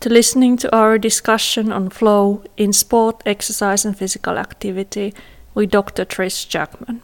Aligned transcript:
to 0.00 0.08
listening 0.08 0.56
to 0.56 0.74
our 0.74 0.98
discussion 0.98 1.70
on 1.70 1.90
flow 1.90 2.42
in 2.56 2.72
sport, 2.72 3.22
exercise, 3.26 3.84
and 3.84 3.96
physical 3.96 4.38
activity 4.38 5.12
with 5.54 5.70
Dr. 5.70 6.04
Trish 6.06 6.48
Jackman. 6.48 7.02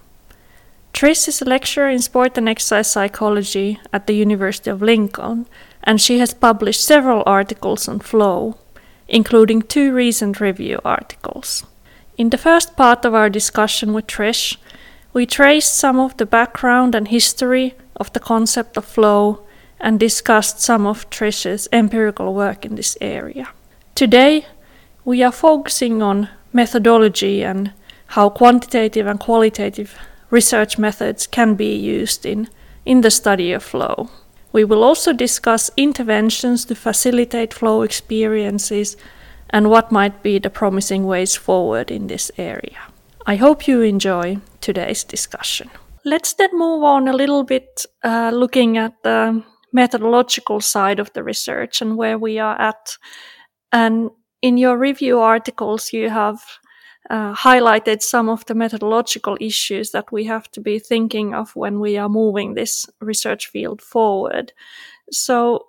Trish 0.94 1.28
is 1.28 1.42
a 1.42 1.44
lecturer 1.44 1.90
in 1.90 2.00
sport 2.00 2.38
and 2.38 2.48
exercise 2.48 2.90
psychology 2.90 3.78
at 3.92 4.06
the 4.06 4.14
University 4.14 4.70
of 4.70 4.80
Lincoln, 4.80 5.46
and 5.84 6.00
she 6.00 6.18
has 6.20 6.32
published 6.32 6.82
several 6.82 7.22
articles 7.26 7.86
on 7.86 8.00
flow, 8.00 8.56
including 9.08 9.60
two 9.60 9.92
recent 9.92 10.40
review 10.40 10.80
articles. 10.82 11.64
In 12.16 12.30
the 12.30 12.38
first 12.38 12.76
part 12.76 13.04
of 13.04 13.14
our 13.14 13.28
discussion 13.28 13.92
with 13.92 14.06
Trish, 14.06 14.56
we 15.12 15.26
traced 15.26 15.76
some 15.76 16.00
of 16.00 16.16
the 16.16 16.24
background 16.24 16.94
and 16.94 17.08
history 17.08 17.74
of 17.96 18.10
the 18.14 18.20
concept 18.20 18.78
of 18.78 18.86
flow 18.86 19.45
and 19.80 20.00
discussed 20.00 20.60
some 20.60 20.86
of 20.86 21.08
Trish's 21.10 21.68
empirical 21.72 22.34
work 22.34 22.64
in 22.64 22.74
this 22.74 22.96
area. 23.00 23.48
Today, 23.94 24.46
we 25.04 25.22
are 25.22 25.32
focusing 25.32 26.02
on 26.02 26.28
methodology 26.52 27.44
and 27.44 27.72
how 28.08 28.28
quantitative 28.28 29.06
and 29.06 29.20
qualitative 29.20 29.96
research 30.30 30.78
methods 30.78 31.26
can 31.26 31.54
be 31.54 31.74
used 31.74 32.26
in, 32.26 32.48
in 32.84 33.00
the 33.02 33.10
study 33.10 33.52
of 33.52 33.62
flow. 33.62 34.10
We 34.52 34.64
will 34.64 34.82
also 34.82 35.12
discuss 35.12 35.70
interventions 35.76 36.64
to 36.66 36.74
facilitate 36.74 37.52
flow 37.52 37.82
experiences 37.82 38.96
and 39.50 39.70
what 39.70 39.92
might 39.92 40.22
be 40.22 40.38
the 40.38 40.50
promising 40.50 41.06
ways 41.06 41.36
forward 41.36 41.90
in 41.90 42.06
this 42.06 42.30
area. 42.38 42.78
I 43.26 43.36
hope 43.36 43.68
you 43.68 43.82
enjoy 43.82 44.38
today's 44.60 45.04
discussion. 45.04 45.70
Let's 46.04 46.34
then 46.34 46.50
move 46.52 46.84
on 46.84 47.08
a 47.08 47.12
little 47.12 47.44
bit 47.44 47.84
uh, 48.04 48.30
looking 48.32 48.78
at 48.78 49.02
the 49.02 49.42
methodological 49.76 50.60
side 50.60 50.98
of 51.00 51.12
the 51.12 51.22
research 51.22 51.82
and 51.82 51.96
where 51.96 52.18
we 52.18 52.38
are 52.38 52.58
at. 52.60 52.96
And 53.70 54.10
in 54.40 54.56
your 54.56 54.78
review 54.78 55.20
articles, 55.20 55.92
you 55.92 56.10
have 56.10 56.40
uh, 57.10 57.34
highlighted 57.34 58.02
some 58.02 58.28
of 58.28 58.44
the 58.46 58.54
methodological 58.54 59.36
issues 59.40 59.90
that 59.90 60.10
we 60.10 60.24
have 60.24 60.50
to 60.50 60.60
be 60.60 60.78
thinking 60.78 61.34
of 61.34 61.54
when 61.54 61.78
we 61.78 61.98
are 61.98 62.08
moving 62.08 62.54
this 62.54 62.86
research 63.00 63.46
field 63.46 63.82
forward. 63.82 64.52
So, 65.12 65.68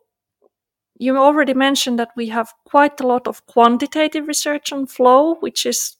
you 0.99 1.15
already 1.17 1.53
mentioned 1.53 1.99
that 1.99 2.09
we 2.15 2.29
have 2.29 2.53
quite 2.65 2.99
a 2.99 3.07
lot 3.07 3.27
of 3.27 3.45
quantitative 3.45 4.27
research 4.27 4.73
on 4.73 4.87
flow, 4.87 5.35
which 5.41 5.65
is 5.65 5.97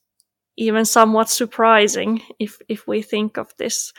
even 0.57 0.85
somewhat 0.85 1.29
surprising 1.29 2.21
if 2.39 2.59
if 2.67 2.87
we 2.87 3.01
think 3.03 3.37
of 3.37 3.53
this 3.57 3.93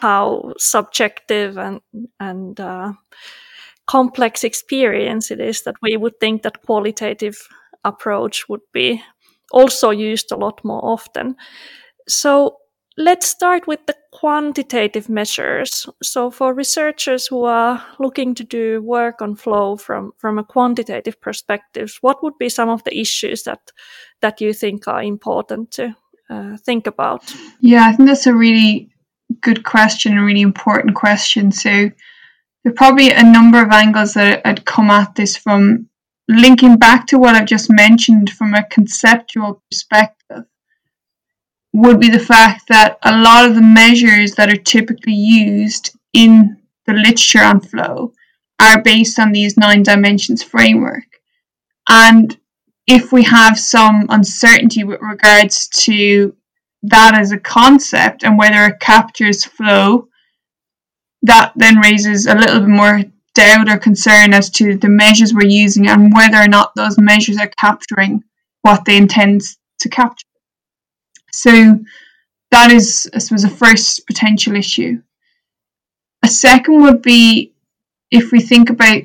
how 0.00 0.52
subjective 0.58 1.56
and 1.58 1.80
and 2.20 2.60
uh, 2.60 2.92
complex 3.86 4.44
experience 4.44 5.30
it 5.30 5.40
is 5.40 5.62
that 5.62 5.76
we 5.82 5.96
would 5.96 6.18
think 6.20 6.42
that 6.42 6.62
qualitative 6.62 7.48
approach 7.84 8.48
would 8.48 8.62
be 8.72 9.02
also 9.52 9.90
used 9.90 10.32
a 10.32 10.36
lot 10.36 10.64
more 10.64 10.84
often 10.84 11.36
so 12.08 12.56
let's 12.96 13.26
start 13.26 13.66
with 13.66 13.84
the 13.86 13.96
quantitative 14.12 15.08
measures 15.08 15.86
so 16.02 16.30
for 16.30 16.54
researchers 16.54 17.26
who 17.26 17.44
are 17.44 17.84
looking 17.98 18.34
to 18.34 18.44
do 18.44 18.80
work 18.82 19.20
on 19.20 19.34
flow 19.34 19.76
from 19.76 20.12
from 20.16 20.38
a 20.38 20.44
quantitative 20.44 21.20
perspective 21.20 21.98
what 22.00 22.22
would 22.22 22.38
be 22.38 22.48
some 22.48 22.68
of 22.68 22.82
the 22.84 22.98
issues 22.98 23.42
that 23.42 23.72
that 24.20 24.40
you 24.40 24.52
think 24.52 24.88
are 24.88 25.02
important 25.02 25.70
to 25.72 25.94
uh, 26.30 26.56
think 26.56 26.86
about? 26.86 27.34
Yeah, 27.60 27.86
I 27.86 27.92
think 27.92 28.08
that's 28.08 28.26
a 28.26 28.34
really 28.34 28.90
good 29.40 29.64
question, 29.64 30.16
a 30.16 30.24
really 30.24 30.40
important 30.40 30.94
question. 30.94 31.52
So 31.52 31.90
there 32.64 32.72
probably 32.72 33.10
a 33.10 33.22
number 33.22 33.62
of 33.62 33.70
angles 33.70 34.14
that 34.14 34.40
I'd 34.44 34.64
come 34.64 34.90
at 34.90 35.14
this 35.14 35.36
from 35.36 35.88
linking 36.28 36.78
back 36.78 37.06
to 37.08 37.18
what 37.18 37.34
I've 37.34 37.46
just 37.46 37.70
mentioned 37.70 38.30
from 38.30 38.54
a 38.54 38.64
conceptual 38.64 39.62
perspective 39.70 40.44
would 41.74 42.00
be 42.00 42.08
the 42.08 42.18
fact 42.18 42.68
that 42.68 42.98
a 43.02 43.16
lot 43.16 43.46
of 43.46 43.54
the 43.54 43.62
measures 43.62 44.32
that 44.36 44.50
are 44.50 44.62
typically 44.62 45.12
used 45.12 45.96
in 46.14 46.56
the 46.86 46.94
literature 46.94 47.42
on 47.42 47.60
flow 47.60 48.12
are 48.60 48.80
based 48.82 49.18
on 49.18 49.32
these 49.32 49.56
nine 49.56 49.82
dimensions 49.82 50.42
framework. 50.42 51.04
And 51.88 52.38
if 52.86 53.12
we 53.12 53.24
have 53.24 53.58
some 53.58 54.06
uncertainty 54.08 54.84
with 54.84 55.00
regards 55.00 55.68
to 55.84 56.34
that 56.84 57.14
as 57.18 57.32
a 57.32 57.38
concept 57.38 58.22
and 58.22 58.38
whether 58.38 58.64
it 58.66 58.80
captures 58.80 59.44
flow, 59.44 60.08
that 61.24 61.52
then 61.56 61.78
raises 61.78 62.26
a 62.26 62.34
little 62.34 62.60
bit 62.60 62.68
more 62.68 63.02
doubt 63.34 63.68
or 63.68 63.78
concern 63.78 64.32
as 64.32 64.48
to 64.50 64.76
the 64.76 64.88
measures 64.88 65.34
we're 65.34 65.48
using 65.48 65.88
and 65.88 66.12
whether 66.14 66.36
or 66.36 66.46
not 66.46 66.74
those 66.76 66.98
measures 66.98 67.38
are 67.38 67.50
capturing 67.58 68.22
what 68.62 68.84
they 68.84 68.96
intend 68.96 69.40
to 69.80 69.88
capture. 69.88 70.26
So 71.32 71.80
that 72.50 72.70
is, 72.70 73.10
I 73.12 73.18
suppose, 73.18 73.44
a 73.44 73.48
first 73.48 74.06
potential 74.06 74.54
issue. 74.54 75.02
A 76.22 76.28
second 76.28 76.82
would 76.82 77.02
be 77.02 77.54
if 78.10 78.30
we 78.30 78.40
think 78.40 78.70
about 78.70 79.02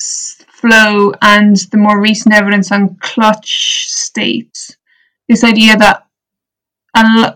flow 0.00 1.12
and 1.22 1.56
the 1.70 1.78
more 1.78 2.00
recent 2.00 2.34
evidence 2.34 2.70
on 2.70 2.96
clutch 2.96 3.86
states. 3.90 4.76
This 5.28 5.44
idea 5.44 5.76
that 5.76 6.06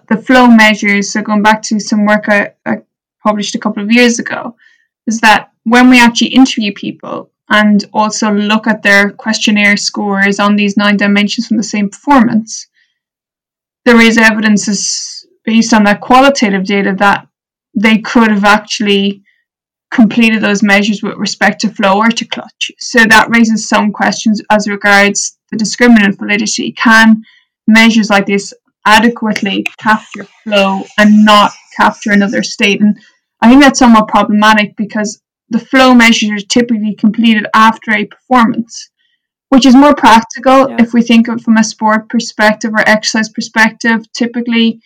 the 0.08 0.16
flow 0.16 0.46
measures, 0.46 1.12
so 1.12 1.22
going 1.22 1.42
back 1.42 1.62
to 1.62 1.80
some 1.80 2.04
work 2.04 2.28
I, 2.28 2.52
I 2.66 2.82
published 3.28 3.54
a 3.54 3.62
couple 3.64 3.82
of 3.82 3.92
years 3.98 4.18
ago, 4.18 4.40
is 5.06 5.20
that 5.20 5.40
when 5.64 5.86
we 5.90 5.98
actually 6.00 6.38
interview 6.40 6.72
people 6.72 7.16
and 7.60 7.78
also 7.92 8.30
look 8.32 8.66
at 8.66 8.82
their 8.82 9.10
questionnaire 9.24 9.76
scores 9.76 10.38
on 10.38 10.56
these 10.56 10.76
nine 10.76 10.96
dimensions 10.96 11.46
from 11.46 11.58
the 11.58 11.72
same 11.74 11.88
performance, 11.90 12.50
there 13.84 14.00
is 14.08 14.18
evidence 14.18 15.24
based 15.44 15.72
on 15.72 15.84
that 15.84 16.00
qualitative 16.00 16.64
data 16.64 16.94
that 16.98 17.26
they 17.74 17.98
could 17.98 18.30
have 18.30 18.44
actually 18.44 19.22
completed 19.90 20.42
those 20.42 20.62
measures 20.62 21.02
with 21.02 21.16
respect 21.16 21.60
to 21.60 21.70
flow 21.70 21.94
or 21.96 22.10
to 22.10 22.24
clutch. 22.26 22.70
So 22.78 22.98
that 23.04 23.30
raises 23.30 23.68
some 23.68 23.92
questions 24.00 24.42
as 24.50 24.68
regards 24.68 25.38
the 25.50 25.56
discriminant 25.56 26.18
validity. 26.18 26.72
Can 26.72 27.22
measures 27.66 28.10
like 28.10 28.26
this 28.26 28.52
adequately 28.86 29.64
capture 29.78 30.26
flow 30.44 30.82
and 30.98 31.24
not 31.24 31.52
capture 31.80 32.12
another 32.12 32.42
state? 32.42 32.80
And 32.82 32.98
I 33.40 33.48
think 33.48 33.62
that's 33.62 33.78
somewhat 33.78 34.08
problematic 34.08 34.76
because 34.76 35.20
the 35.50 35.58
flow 35.58 35.94
measures 35.94 36.42
are 36.42 36.46
typically 36.46 36.94
completed 36.94 37.46
after 37.54 37.92
a 37.92 38.06
performance, 38.06 38.90
which 39.48 39.64
is 39.64 39.74
more 39.74 39.94
practical 39.94 40.68
yeah. 40.68 40.76
if 40.78 40.92
we 40.92 41.02
think 41.02 41.28
of 41.28 41.38
it 41.38 41.44
from 41.44 41.56
a 41.56 41.64
sport 41.64 42.08
perspective 42.08 42.72
or 42.72 42.86
exercise 42.88 43.28
perspective. 43.28 44.10
Typically, 44.12 44.80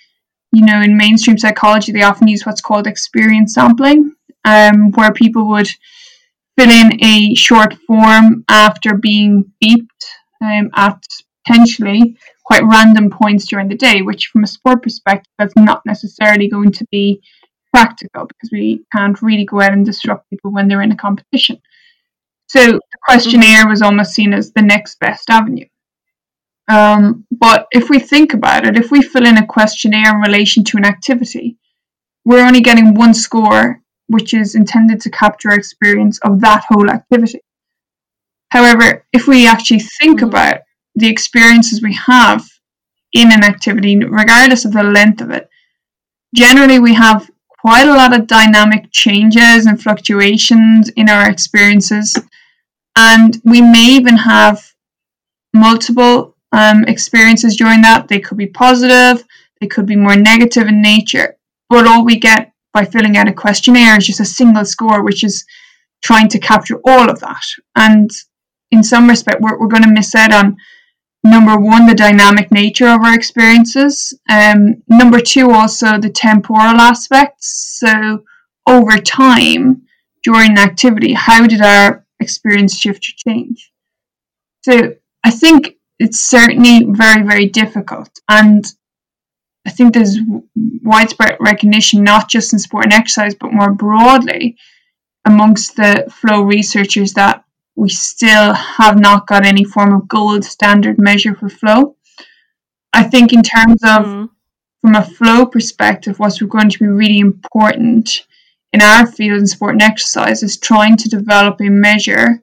you 0.52 0.64
know, 0.64 0.80
in 0.80 0.96
mainstream 0.96 1.38
psychology, 1.38 1.92
they 1.92 2.02
often 2.02 2.28
use 2.28 2.44
what's 2.44 2.60
called 2.60 2.86
experience 2.86 3.54
sampling, 3.54 4.14
um, 4.44 4.92
where 4.92 5.12
people 5.12 5.48
would 5.48 5.68
fill 6.58 6.70
in 6.70 7.02
a 7.02 7.34
short 7.34 7.74
form 7.86 8.44
after 8.48 8.94
being 8.94 9.50
beeped 9.62 9.86
um, 10.42 10.70
at 10.74 11.02
potentially 11.44 12.16
quite 12.44 12.64
random 12.64 13.10
points 13.10 13.46
during 13.46 13.68
the 13.68 13.76
day, 13.76 14.02
which 14.02 14.26
from 14.26 14.44
a 14.44 14.46
sport 14.46 14.82
perspective, 14.82 15.32
that's 15.38 15.56
not 15.56 15.82
necessarily 15.86 16.48
going 16.48 16.70
to 16.72 16.86
be 16.90 17.20
practical 17.72 18.26
because 18.26 18.50
we 18.52 18.84
can't 18.92 19.20
really 19.22 19.44
go 19.44 19.60
out 19.60 19.72
and 19.72 19.84
disrupt 19.84 20.28
people 20.30 20.52
when 20.52 20.68
they're 20.68 20.82
in 20.82 20.92
a 20.92 20.96
competition. 20.96 21.60
So 22.48 22.60
the 22.66 22.98
questionnaire 23.06 23.66
was 23.66 23.82
almost 23.82 24.12
seen 24.12 24.34
as 24.34 24.52
the 24.52 24.62
next 24.62 25.00
best 25.00 25.30
avenue. 25.30 25.66
Um, 26.70 27.26
but 27.30 27.66
if 27.72 27.88
we 27.88 27.98
think 27.98 28.34
about 28.34 28.66
it, 28.66 28.76
if 28.76 28.90
we 28.90 29.02
fill 29.02 29.26
in 29.26 29.38
a 29.38 29.46
questionnaire 29.46 30.14
in 30.14 30.20
relation 30.20 30.62
to 30.64 30.76
an 30.76 30.84
activity, 30.84 31.56
we're 32.24 32.44
only 32.44 32.60
getting 32.60 32.94
one 32.94 33.14
score, 33.14 33.80
which 34.06 34.32
is 34.34 34.54
intended 34.54 35.00
to 35.00 35.10
capture 35.10 35.50
our 35.50 35.56
experience 35.56 36.18
of 36.20 36.40
that 36.42 36.64
whole 36.68 36.90
activity. 36.90 37.40
However, 38.50 39.04
if 39.12 39.26
we 39.26 39.46
actually 39.46 39.80
think 39.80 40.18
mm-hmm. 40.18 40.28
about 40.28 40.60
the 40.94 41.08
experiences 41.08 41.82
we 41.82 41.94
have 41.94 42.46
in 43.12 43.32
an 43.32 43.44
activity, 43.44 43.96
regardless 43.98 44.64
of 44.64 44.72
the 44.72 44.82
length 44.82 45.22
of 45.22 45.30
it, 45.30 45.48
generally 46.34 46.78
we 46.78 46.94
have 46.94 47.30
quite 47.62 47.86
a 47.86 47.94
lot 47.94 48.12
of 48.12 48.26
dynamic 48.26 48.90
changes 48.90 49.66
and 49.66 49.80
fluctuations 49.80 50.88
in 50.96 51.08
our 51.08 51.30
experiences. 51.30 52.18
And 52.96 53.40
we 53.44 53.60
may 53.60 53.86
even 53.98 54.16
have 54.16 54.60
multiple 55.54 56.36
um, 56.50 56.82
experiences 56.86 57.56
during 57.56 57.80
that. 57.82 58.08
They 58.08 58.18
could 58.18 58.36
be 58.36 58.48
positive, 58.48 59.24
they 59.60 59.68
could 59.68 59.86
be 59.86 59.94
more 59.94 60.16
negative 60.16 60.66
in 60.66 60.82
nature. 60.82 61.36
But 61.70 61.86
all 61.86 62.04
we 62.04 62.18
get 62.18 62.52
by 62.74 62.84
filling 62.84 63.16
out 63.16 63.28
a 63.28 63.32
questionnaire 63.32 63.96
is 63.96 64.08
just 64.08 64.18
a 64.18 64.24
single 64.24 64.64
score, 64.64 65.04
which 65.04 65.22
is 65.22 65.44
trying 66.02 66.28
to 66.30 66.40
capture 66.40 66.80
all 66.84 67.08
of 67.08 67.20
that. 67.20 67.44
And 67.76 68.10
in 68.72 68.82
some 68.82 69.08
respect, 69.08 69.40
we're, 69.40 69.58
we're 69.60 69.68
going 69.68 69.84
to 69.84 69.88
miss 69.88 70.16
out 70.16 70.34
on 70.34 70.56
number 71.24 71.56
one, 71.58 71.86
the 71.86 71.94
dynamic 71.94 72.50
nature 72.50 72.88
of 72.88 73.00
our 73.02 73.14
experiences. 73.14 74.18
Um, 74.28 74.82
number 74.88 75.20
two, 75.20 75.50
also 75.50 75.98
the 75.98 76.10
temporal 76.10 76.80
aspects. 76.80 77.78
So 77.80 78.24
over 78.66 78.98
time 78.98 79.82
during 80.22 80.58
activity, 80.58 81.12
how 81.12 81.46
did 81.46 81.60
our 81.60 82.04
experience 82.20 82.78
shift 82.78 83.06
or 83.08 83.30
change? 83.30 83.72
So 84.62 84.94
I 85.24 85.30
think 85.30 85.76
it's 85.98 86.20
certainly 86.20 86.86
very, 86.88 87.22
very 87.22 87.46
difficult. 87.46 88.20
And 88.28 88.64
I 89.66 89.70
think 89.70 89.94
there's 89.94 90.18
widespread 90.82 91.36
recognition, 91.40 92.02
not 92.02 92.28
just 92.28 92.52
in 92.52 92.58
sport 92.58 92.86
and 92.86 92.92
exercise, 92.92 93.34
but 93.34 93.52
more 93.52 93.72
broadly 93.72 94.56
amongst 95.24 95.76
the 95.76 96.06
flow 96.10 96.42
researchers 96.42 97.12
that 97.14 97.44
we 97.74 97.88
still 97.88 98.52
have 98.52 98.98
not 98.98 99.26
got 99.26 99.46
any 99.46 99.64
form 99.64 99.92
of 99.94 100.08
gold 100.08 100.44
standard 100.44 100.98
measure 100.98 101.34
for 101.34 101.48
flow. 101.48 101.96
I 102.92 103.04
think, 103.04 103.32
in 103.32 103.42
terms 103.42 103.82
of 103.82 104.04
mm. 104.04 104.28
from 104.80 104.94
a 104.94 105.02
flow 105.02 105.46
perspective, 105.46 106.18
what's 106.18 106.40
going 106.40 106.70
to 106.70 106.78
be 106.78 106.86
really 106.86 107.18
important 107.18 108.26
in 108.72 108.82
our 108.82 109.06
field 109.06 109.38
in 109.38 109.46
sport 109.46 109.74
and 109.74 109.82
exercise 109.82 110.42
is 110.42 110.58
trying 110.58 110.96
to 110.96 111.08
develop 111.08 111.60
a 111.60 111.68
measure 111.68 112.42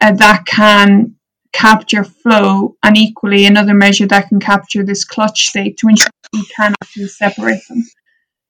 uh, 0.00 0.12
that 0.12 0.44
can 0.46 1.14
capture 1.52 2.04
flow 2.04 2.76
and 2.82 2.96
equally 2.96 3.44
another 3.44 3.74
measure 3.74 4.06
that 4.06 4.28
can 4.28 4.40
capture 4.40 4.84
this 4.84 5.04
clutch 5.04 5.46
state 5.46 5.76
to 5.78 5.88
ensure 5.88 6.10
we 6.32 6.44
can 6.56 6.74
actually 6.82 7.08
separate 7.08 7.60
them. 7.68 7.82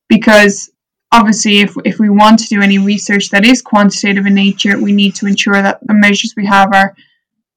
Because 0.08 0.70
obviously, 1.12 1.60
if, 1.60 1.74
if 1.84 1.98
we 1.98 2.08
want 2.08 2.38
to 2.40 2.48
do 2.48 2.62
any 2.62 2.78
research 2.78 3.30
that 3.30 3.44
is 3.44 3.62
quantitative 3.62 4.26
in 4.26 4.34
nature, 4.34 4.78
we 4.78 4.92
need 4.92 5.14
to 5.16 5.26
ensure 5.26 5.60
that 5.60 5.80
the 5.86 5.94
measures 5.94 6.34
we 6.36 6.46
have 6.46 6.72
are 6.72 6.94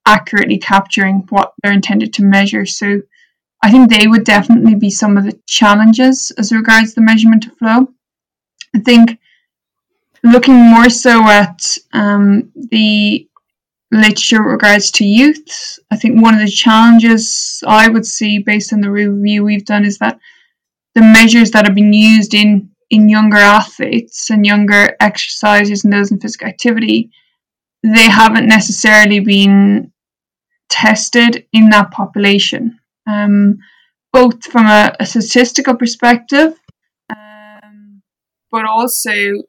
accurately 0.06 0.58
capturing 0.58 1.26
what 1.30 1.54
they're 1.62 1.74
intended 1.74 2.14
to 2.14 2.24
measure. 2.24 2.66
So 2.66 3.02
I 3.62 3.72
think 3.72 3.90
they 3.90 4.08
would 4.08 4.26
definitely 4.26 4.76
be 4.76 4.90
some 4.90 5.18
of 5.18 5.24
the 5.24 5.40
challenges 5.48 6.32
as 6.38 6.52
regards 6.52 6.94
the 6.94 7.02
measurement 7.02 7.46
of 7.46 7.58
flow. 7.58 7.88
I 8.76 8.80
think 8.80 9.20
looking 10.24 10.56
more 10.56 10.90
so 10.90 11.24
at 11.24 11.78
um, 11.94 12.52
the 12.56 13.28
literature 13.92 14.44
with 14.44 14.54
regards 14.54 14.92
to 14.92 15.06
youth, 15.06 15.80
I 15.92 15.96
think 15.96 16.22
one 16.22 16.34
of 16.34 16.42
the 16.42 16.52
challenges 16.52 17.64
I 17.66 17.88
would 17.88 18.06
see 18.06 18.40
based 18.40 18.74
on 18.74 18.82
the 18.82 18.92
review 18.92 19.44
we've 19.44 19.66
done 19.66 19.86
is 19.86 20.00
that 20.00 20.20
the 20.96 21.02
measures 21.02 21.52
that 21.52 21.66
have 21.66 21.76
been 21.76 21.94
used 21.94 22.34
in 22.34 22.70
in 22.94 23.10
younger 23.10 23.38
athletes 23.38 24.30
and 24.30 24.46
younger 24.46 24.96
exercises 25.00 25.84
and 25.84 25.92
those 25.92 26.12
in 26.12 26.20
physical 26.20 26.48
activity, 26.48 27.10
they 27.82 28.08
haven't 28.08 28.48
necessarily 28.48 29.20
been 29.20 29.92
tested 30.70 31.48
in 31.52 31.70
that 31.70 31.90
population, 31.90 32.80
um, 33.08 33.58
both 34.12 34.44
from 34.46 34.68
a, 34.68 34.96
a 35.00 35.08
statistical 35.08 35.76
perspective, 35.76 36.54
um, 37.10 38.04
but 38.52 38.64
also 38.64 39.42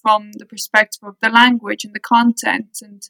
from 0.00 0.30
the 0.34 0.46
perspective 0.46 1.02
of 1.02 1.16
the 1.20 1.28
language 1.28 1.84
and 1.84 1.94
the 1.94 2.00
content. 2.00 2.78
And 2.82 3.02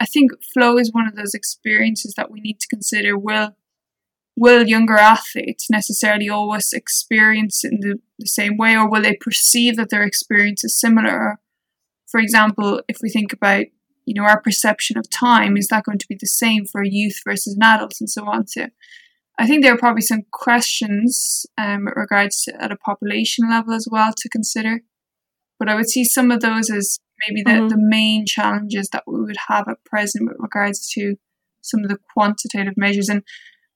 I 0.00 0.06
think 0.06 0.30
flow 0.54 0.78
is 0.78 0.92
one 0.92 1.08
of 1.08 1.16
those 1.16 1.34
experiences 1.34 2.14
that 2.16 2.30
we 2.30 2.40
need 2.40 2.60
to 2.60 2.68
consider 2.68 3.18
will 3.18 3.56
will 4.42 4.66
younger 4.66 4.96
athletes 4.96 5.70
necessarily 5.70 6.28
always 6.28 6.72
experience 6.72 7.64
it 7.64 7.72
in 7.72 7.80
the, 7.80 7.94
the 8.18 8.26
same 8.26 8.56
way, 8.56 8.76
or 8.76 8.90
will 8.90 9.02
they 9.02 9.16
perceive 9.20 9.76
that 9.76 9.90
their 9.90 10.02
experience 10.02 10.64
is 10.64 10.78
similar? 10.78 11.38
For 12.10 12.18
example, 12.18 12.82
if 12.88 12.98
we 13.02 13.08
think 13.08 13.32
about 13.32 13.66
you 14.04 14.14
know 14.14 14.24
our 14.24 14.40
perception 14.40 14.98
of 14.98 15.08
time, 15.08 15.56
is 15.56 15.68
that 15.68 15.84
going 15.84 15.98
to 15.98 16.08
be 16.08 16.16
the 16.20 16.26
same 16.26 16.66
for 16.66 16.82
a 16.82 16.90
youth 16.90 17.20
versus 17.24 17.54
an 17.54 17.62
adult, 17.62 17.94
and 18.00 18.10
so 18.10 18.24
on? 18.24 18.48
So, 18.48 18.66
I 19.38 19.46
think 19.46 19.62
there 19.62 19.74
are 19.74 19.78
probably 19.78 20.02
some 20.02 20.24
questions 20.32 21.46
um, 21.56 21.84
with 21.84 21.94
regards 21.96 22.42
to 22.42 22.62
at 22.62 22.72
a 22.72 22.76
population 22.76 23.48
level 23.48 23.74
as 23.74 23.86
well 23.90 24.12
to 24.16 24.28
consider. 24.28 24.80
But 25.60 25.68
I 25.68 25.76
would 25.76 25.88
see 25.88 26.04
some 26.04 26.32
of 26.32 26.40
those 26.40 26.68
as 26.68 26.98
maybe 27.28 27.42
the, 27.44 27.50
mm-hmm. 27.52 27.68
the 27.68 27.78
main 27.78 28.26
challenges 28.26 28.88
that 28.92 29.04
we 29.06 29.20
would 29.20 29.36
have 29.48 29.68
at 29.68 29.84
present 29.84 30.28
with 30.28 30.36
regards 30.40 30.90
to 30.94 31.14
some 31.60 31.84
of 31.84 31.88
the 31.88 31.98
quantitative 32.12 32.74
measures. 32.76 33.08
And 33.08 33.22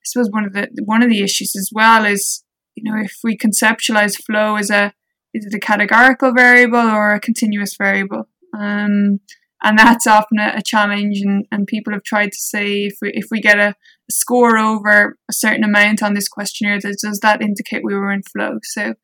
suppose 0.06 0.30
one 0.30 0.44
of 0.44 0.52
the 0.52 0.68
one 0.84 1.02
of 1.02 1.10
the 1.10 1.22
issues 1.22 1.54
as 1.56 1.70
well 1.72 2.04
is 2.04 2.44
you 2.74 2.84
know 2.84 3.00
if 3.00 3.18
we 3.24 3.36
conceptualize 3.36 4.16
flow 4.16 4.56
as 4.56 4.70
a 4.70 4.92
is 5.34 5.46
it 5.46 5.54
a 5.54 5.60
categorical 5.60 6.32
variable 6.32 6.78
or 6.78 7.12
a 7.12 7.20
continuous 7.20 7.76
variable? 7.76 8.28
Um, 8.56 9.20
and 9.62 9.78
that's 9.78 10.06
often 10.06 10.38
a, 10.38 10.54
a, 10.56 10.62
challenge 10.62 11.20
and, 11.20 11.44
and 11.50 11.66
people 11.66 11.92
have 11.92 12.04
tried 12.04 12.32
to 12.32 12.38
say 12.38 12.84
if 12.84 12.94
we 13.02 13.10
if 13.12 13.26
we 13.30 13.40
get 13.40 13.58
a, 13.58 13.74
score 14.08 14.56
over 14.56 15.18
a 15.28 15.32
certain 15.32 15.64
amount 15.64 16.00
on 16.00 16.14
this 16.14 16.28
questionnaire 16.28 16.78
does, 16.78 16.96
does 17.02 17.18
that 17.20 17.42
indicate 17.42 17.82
we 17.84 17.94
were 17.94 18.12
in 18.12 18.22
flow? 18.22 18.58
So 18.62 18.94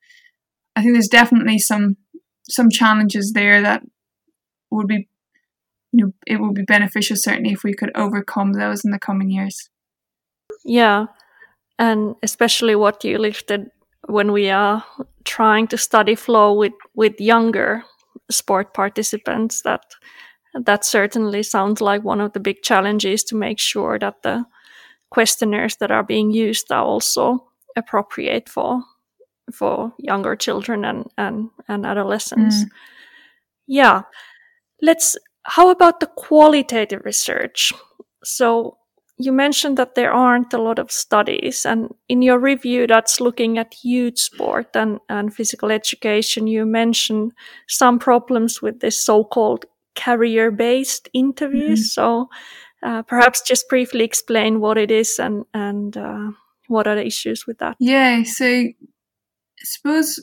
I 0.76 0.82
think 0.82 0.94
there's 0.94 1.08
definitely 1.08 1.58
some 1.58 1.96
some 2.48 2.70
challenges 2.70 3.32
there 3.32 3.60
that 3.62 3.82
would 4.70 4.87
be 4.87 5.08
you 5.93 6.06
know 6.06 6.12
it 6.26 6.40
would 6.40 6.55
be 6.55 6.62
beneficial 6.62 7.16
certainly 7.16 7.52
if 7.52 7.64
we 7.64 7.75
could 7.75 7.90
overcome 7.94 8.52
those 8.52 8.84
in 8.84 8.90
the 8.90 8.98
coming 8.98 9.31
years 9.31 9.69
yeah, 10.64 11.06
and 11.79 12.15
especially 12.22 12.75
what 12.75 13.05
you 13.05 13.19
lifted 13.19 13.70
when 14.08 14.32
we 14.32 14.51
are 14.51 14.84
trying 15.25 15.67
to 15.69 15.79
study 15.79 16.15
flow 16.15 16.53
with 16.53 16.72
with 16.94 17.20
younger 17.20 17.84
sport 18.31 18.75
participants 18.75 19.63
that 19.63 19.82
that 20.55 20.84
certainly 20.84 21.43
sounds 21.43 21.81
like 21.81 22.05
one 22.05 22.20
of 22.20 22.32
the 22.32 22.41
big 22.41 22.63
challenges 22.63 23.25
to 23.25 23.36
make 23.36 23.58
sure 23.58 23.98
that 23.98 24.22
the 24.22 24.44
questionnaires 25.10 25.77
that 25.77 25.91
are 25.91 26.03
being 26.03 26.31
used 26.31 26.70
are 26.70 26.84
also 26.84 27.46
appropriate 27.77 28.48
for 28.48 28.82
for 29.53 29.93
younger 29.98 30.36
children 30.36 30.84
and 30.84 31.10
and, 31.19 31.51
and 31.69 31.86
adolescents. 31.86 32.65
Mm. 32.65 32.69
Yeah. 33.67 34.03
Let's 34.81 35.17
how 35.44 35.70
about 35.70 36.01
the 36.01 36.06
qualitative 36.06 37.03
research? 37.05 37.72
So 38.25 38.79
you 39.19 39.32
mentioned 39.32 39.76
that 39.76 39.94
there 39.94 40.12
aren't 40.12 40.52
a 40.52 40.62
lot 40.62 40.78
of 40.78 40.90
studies, 40.90 41.66
and 41.66 41.94
in 42.08 42.22
your 42.22 42.38
review 42.38 42.86
that's 42.86 43.20
looking 43.20 43.58
at 43.58 43.74
youth 43.84 44.19
sport 44.19 44.74
and, 44.74 45.00
and 45.08 45.34
physical 45.34 45.70
education, 45.70 46.46
you 46.46 46.66
mentioned 46.66 47.32
some 47.69 47.98
problems 47.98 48.62
with 48.62 48.81
this 48.81 48.98
so 48.98 49.24
called 49.24 49.66
career 49.94 50.50
based 50.50 51.08
interviews. 51.12 51.81
Mm-hmm. 51.81 52.00
So 52.00 52.28
uh, 52.82 53.02
perhaps 53.02 53.42
just 53.42 53.69
briefly 53.69 54.04
explain 54.04 54.60
what 54.60 54.78
it 54.78 54.90
is 54.90 55.19
and, 55.19 55.44
and 55.54 55.96
uh, 55.96 56.31
what 56.69 56.86
are 56.86 56.94
the 56.94 57.06
issues 57.06 57.46
with 57.46 57.58
that? 57.58 57.76
Yeah, 57.78 58.22
so 58.24 58.46
I 58.46 58.74
suppose 59.62 60.22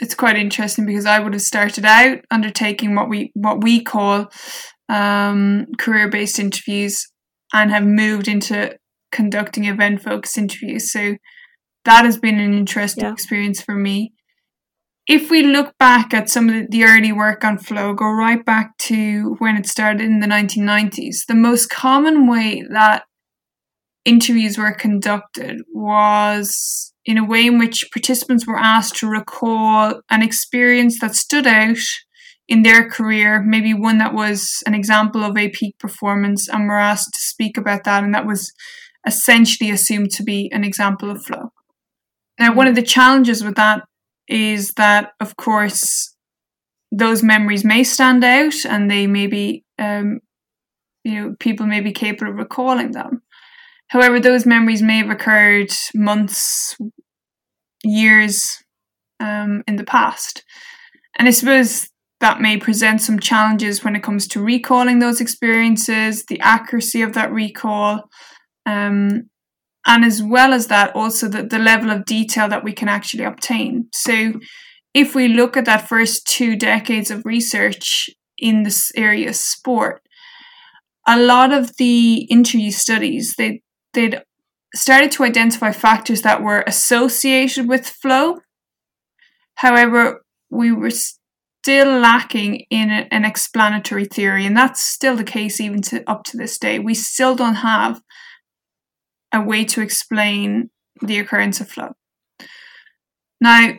it's 0.00 0.14
quite 0.14 0.36
interesting 0.36 0.86
because 0.86 1.06
I 1.06 1.18
would 1.18 1.32
have 1.32 1.42
started 1.42 1.84
out 1.84 2.18
undertaking 2.30 2.94
what 2.94 3.08
we 3.08 3.32
what 3.34 3.62
we 3.62 3.82
call 3.82 4.30
um, 4.88 5.66
career 5.76 6.08
based 6.08 6.38
interviews 6.38 7.06
and 7.52 7.70
have 7.70 7.84
moved 7.84 8.28
into 8.28 8.76
conducting 9.10 9.64
event 9.64 10.02
focused 10.02 10.38
interviews. 10.38 10.92
So 10.92 11.16
that 11.84 12.04
has 12.04 12.18
been 12.18 12.38
an 12.38 12.54
interesting 12.54 13.04
yeah. 13.04 13.12
experience 13.12 13.60
for 13.60 13.74
me. 13.74 14.12
If 15.06 15.30
we 15.30 15.42
look 15.42 15.72
back 15.78 16.12
at 16.12 16.28
some 16.28 16.50
of 16.50 16.70
the 16.70 16.84
early 16.84 17.12
work 17.12 17.42
on 17.42 17.56
flow, 17.56 17.94
go 17.94 18.10
right 18.10 18.44
back 18.44 18.76
to 18.78 19.36
when 19.38 19.56
it 19.56 19.66
started 19.66 20.02
in 20.02 20.20
the 20.20 20.26
1990s, 20.26 21.24
the 21.26 21.34
most 21.34 21.70
common 21.70 22.28
way 22.30 22.62
that 22.70 23.04
interviews 24.04 24.58
were 24.58 24.72
conducted 24.72 25.62
was 25.72 26.92
in 27.06 27.16
a 27.16 27.24
way 27.24 27.46
in 27.46 27.58
which 27.58 27.88
participants 27.90 28.46
were 28.46 28.58
asked 28.58 28.96
to 28.96 29.08
recall 29.08 30.00
an 30.10 30.22
experience 30.22 31.00
that 31.00 31.14
stood 31.14 31.46
out 31.46 31.78
in 32.48 32.62
their 32.62 32.88
career, 32.88 33.42
maybe 33.42 33.74
one 33.74 33.98
that 33.98 34.14
was 34.14 34.62
an 34.66 34.74
example 34.74 35.22
of 35.22 35.36
a 35.36 35.50
peak 35.50 35.78
performance, 35.78 36.48
and 36.48 36.66
were 36.66 36.78
asked 36.78 37.12
to 37.14 37.20
speak 37.20 37.58
about 37.58 37.84
that, 37.84 38.02
and 38.02 38.14
that 38.14 38.26
was 38.26 38.52
essentially 39.06 39.70
assumed 39.70 40.10
to 40.12 40.22
be 40.22 40.50
an 40.52 40.64
example 40.64 41.10
of 41.10 41.22
flow. 41.22 41.52
Now, 42.40 42.54
one 42.54 42.66
of 42.66 42.74
the 42.74 42.82
challenges 42.82 43.44
with 43.44 43.56
that 43.56 43.82
is 44.28 44.72
that, 44.76 45.12
of 45.20 45.36
course, 45.36 46.14
those 46.90 47.22
memories 47.22 47.64
may 47.64 47.84
stand 47.84 48.24
out 48.24 48.64
and 48.64 48.90
they 48.90 49.06
may 49.06 49.26
be, 49.26 49.64
um, 49.78 50.20
you 51.04 51.14
know, 51.14 51.36
people 51.38 51.66
may 51.66 51.80
be 51.80 51.92
capable 51.92 52.32
of 52.32 52.38
recalling 52.38 52.92
them. 52.92 53.22
However, 53.88 54.20
those 54.20 54.46
memories 54.46 54.82
may 54.82 54.98
have 54.98 55.10
occurred 55.10 55.70
months, 55.94 56.76
years 57.82 58.62
um, 59.20 59.62
in 59.66 59.76
the 59.76 59.84
past. 59.84 60.44
And 61.18 61.26
I 61.26 61.30
suppose 61.30 61.88
that 62.20 62.40
may 62.40 62.56
present 62.56 63.00
some 63.00 63.20
challenges 63.20 63.84
when 63.84 63.94
it 63.94 64.02
comes 64.02 64.26
to 64.28 64.42
recalling 64.42 64.98
those 64.98 65.20
experiences, 65.20 66.24
the 66.24 66.40
accuracy 66.40 67.02
of 67.02 67.12
that 67.14 67.32
recall, 67.32 68.08
um, 68.66 69.28
and 69.86 70.04
as 70.04 70.22
well 70.22 70.52
as 70.52 70.66
that, 70.66 70.94
also 70.94 71.28
the, 71.28 71.42
the 71.44 71.58
level 71.58 71.90
of 71.90 72.04
detail 72.04 72.48
that 72.48 72.64
we 72.64 72.72
can 72.72 72.88
actually 72.88 73.24
obtain. 73.24 73.88
So, 73.94 74.34
if 74.94 75.14
we 75.14 75.28
look 75.28 75.56
at 75.56 75.64
that 75.66 75.88
first 75.88 76.26
two 76.26 76.56
decades 76.56 77.10
of 77.10 77.22
research 77.24 78.10
in 78.36 78.64
this 78.64 78.90
area 78.96 79.32
sport, 79.32 80.02
a 81.06 81.18
lot 81.18 81.52
of 81.52 81.76
the 81.76 82.26
interview 82.30 82.70
studies 82.70 83.34
they 83.38 83.62
they'd 83.94 84.20
started 84.74 85.10
to 85.12 85.24
identify 85.24 85.72
factors 85.72 86.22
that 86.22 86.42
were 86.42 86.62
associated 86.66 87.68
with 87.68 87.86
flow. 87.88 88.36
However, 89.54 90.24
we 90.50 90.72
were 90.72 90.90
still 91.68 92.00
lacking 92.00 92.64
in 92.70 92.88
an 92.88 93.26
explanatory 93.26 94.06
theory, 94.06 94.46
and 94.46 94.56
that's 94.56 94.82
still 94.82 95.14
the 95.14 95.22
case 95.22 95.60
even 95.60 95.82
to 95.82 96.02
up 96.08 96.24
to 96.24 96.38
this 96.38 96.56
day. 96.56 96.78
We 96.78 96.94
still 96.94 97.34
don't 97.34 97.56
have 97.56 98.00
a 99.34 99.42
way 99.42 99.66
to 99.66 99.82
explain 99.82 100.70
the 101.02 101.18
occurrence 101.18 101.60
of 101.60 101.68
flow. 101.68 101.90
Now, 103.38 103.74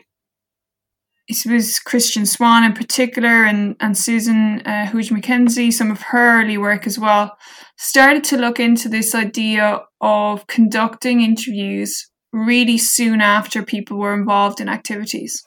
I 1.31 1.33
suppose 1.33 1.79
Christian 1.79 2.27
Swann 2.27 2.63
in 2.63 2.73
particular 2.73 3.43
and, 3.43 3.75
and 3.79 3.97
Susan 3.97 4.61
uh, 4.67 4.85
Houge 4.85 5.11
Mackenzie, 5.11 5.71
some 5.71 5.89
of 5.89 6.03
her 6.03 6.43
early 6.43 6.59
work 6.59 6.85
as 6.85 6.99
well, 6.99 7.35
started 7.75 8.23
to 8.25 8.37
look 8.37 8.59
into 8.59 8.87
this 8.87 9.15
idea 9.15 9.81
of 9.99 10.45
conducting 10.45 11.21
interviews 11.21 12.07
really 12.31 12.77
soon 12.77 13.19
after 13.19 13.63
people 13.63 13.97
were 13.97 14.13
involved 14.13 14.61
in 14.61 14.69
activities. 14.69 15.43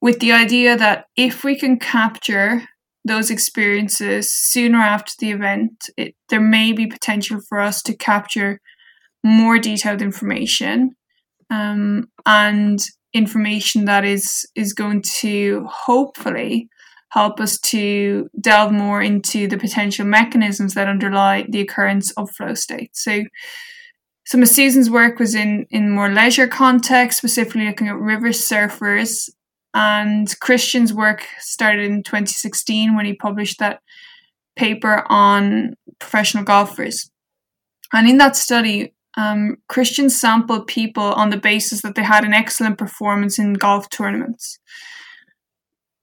With 0.00 0.20
the 0.20 0.32
idea 0.32 0.76
that 0.76 1.06
if 1.16 1.44
we 1.44 1.58
can 1.58 1.78
capture 1.78 2.62
those 3.04 3.30
experiences 3.30 4.34
sooner 4.34 4.78
after 4.78 5.12
the 5.18 5.30
event, 5.30 5.90
it, 5.96 6.14
there 6.28 6.40
may 6.40 6.72
be 6.72 6.86
potential 6.86 7.40
for 7.48 7.60
us 7.60 7.82
to 7.82 7.96
capture 7.96 8.60
more 9.22 9.58
detailed 9.58 10.02
information 10.02 10.96
um, 11.50 12.06
and 12.24 12.78
information 13.12 13.84
that 13.86 14.04
is 14.04 14.46
is 14.54 14.72
going 14.72 15.02
to 15.02 15.66
hopefully 15.68 16.68
help 17.10 17.40
us 17.40 17.58
to 17.58 18.28
delve 18.40 18.72
more 18.72 19.02
into 19.02 19.48
the 19.48 19.58
potential 19.58 20.06
mechanisms 20.06 20.74
that 20.74 20.86
underlie 20.86 21.44
the 21.48 21.60
occurrence 21.60 22.12
of 22.12 22.30
flow 22.30 22.54
states. 22.54 23.02
So 23.02 23.24
some 24.26 24.42
of 24.42 24.48
Susan's 24.48 24.88
work 24.88 25.18
was 25.18 25.34
in 25.34 25.66
in 25.70 25.90
more 25.90 26.08
leisure 26.10 26.46
context, 26.46 27.18
specifically 27.18 27.66
looking 27.66 27.88
at 27.88 27.98
river 27.98 28.28
surfers. 28.28 29.28
And 29.72 30.32
Christian's 30.40 30.92
work 30.92 31.24
started 31.38 31.84
in 31.84 32.02
2016 32.02 32.96
when 32.96 33.06
he 33.06 33.14
published 33.14 33.58
that 33.60 33.80
paper 34.56 35.04
on 35.08 35.74
professional 35.98 36.44
golfers. 36.44 37.10
And 37.92 38.08
in 38.08 38.18
that 38.18 38.36
study, 38.36 38.94
um, 39.16 39.56
Christian 39.68 40.10
sampled 40.10 40.66
people 40.66 41.02
on 41.02 41.30
the 41.30 41.36
basis 41.36 41.82
that 41.82 41.94
they 41.94 42.02
had 42.02 42.24
an 42.24 42.32
excellent 42.32 42.78
performance 42.78 43.38
in 43.38 43.54
golf 43.54 43.88
tournaments. 43.90 44.58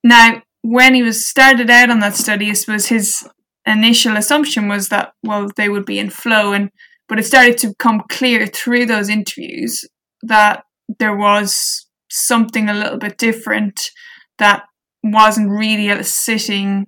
Now, 0.03 0.41
when 0.62 0.93
he 0.93 1.03
was 1.03 1.27
started 1.27 1.69
out 1.69 1.89
on 1.89 2.00
that 2.01 2.15
study, 2.15 2.50
I 2.50 2.53
suppose 2.53 2.88
his 2.88 3.27
initial 3.65 4.17
assumption 4.17 4.67
was 4.67 4.89
that 4.89 5.13
well 5.24 5.50
they 5.55 5.69
would 5.69 5.86
be 5.86 6.00
in 6.00 6.09
flow, 6.09 6.53
and 6.53 6.69
but 7.07 7.19
it 7.19 7.25
started 7.25 7.57
to 7.59 7.69
become 7.69 8.03
clear 8.09 8.47
through 8.47 8.86
those 8.86 9.09
interviews 9.09 9.86
that 10.24 10.63
there 11.00 11.15
was 11.15 11.87
something 12.10 12.70
a 12.70 12.74
little 12.74 12.98
bit 12.98 13.18
different 13.18 13.92
that 14.38 14.64
wasn't 15.04 15.50
really 15.50 16.04
sitting 16.04 16.88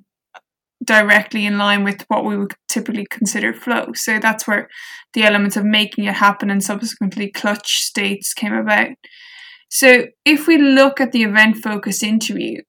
directly 0.84 1.46
in 1.46 1.58
line 1.58 1.84
with 1.84 2.06
what 2.08 2.26
we 2.26 2.38
would 2.38 2.54
typically 2.68 3.06
consider 3.10 3.54
flow. 3.54 3.92
So 3.94 4.20
that's 4.20 4.48
where 4.48 4.70
the 5.14 5.24
elements 5.24 5.58
of 5.58 5.66
making 5.66 6.06
it 6.06 6.16
happen 6.16 6.50
and 6.50 6.64
subsequently 6.64 7.32
clutch 7.32 7.82
states 7.82 8.34
came 8.34 8.54
about. 8.54 8.90
So 9.70 10.08
if 10.26 10.48
we 10.48 10.58
look 10.58 11.00
at 11.00 11.12
the 11.12 11.24
event 11.24 11.58
focused 11.58 12.02
interview, 12.02 12.62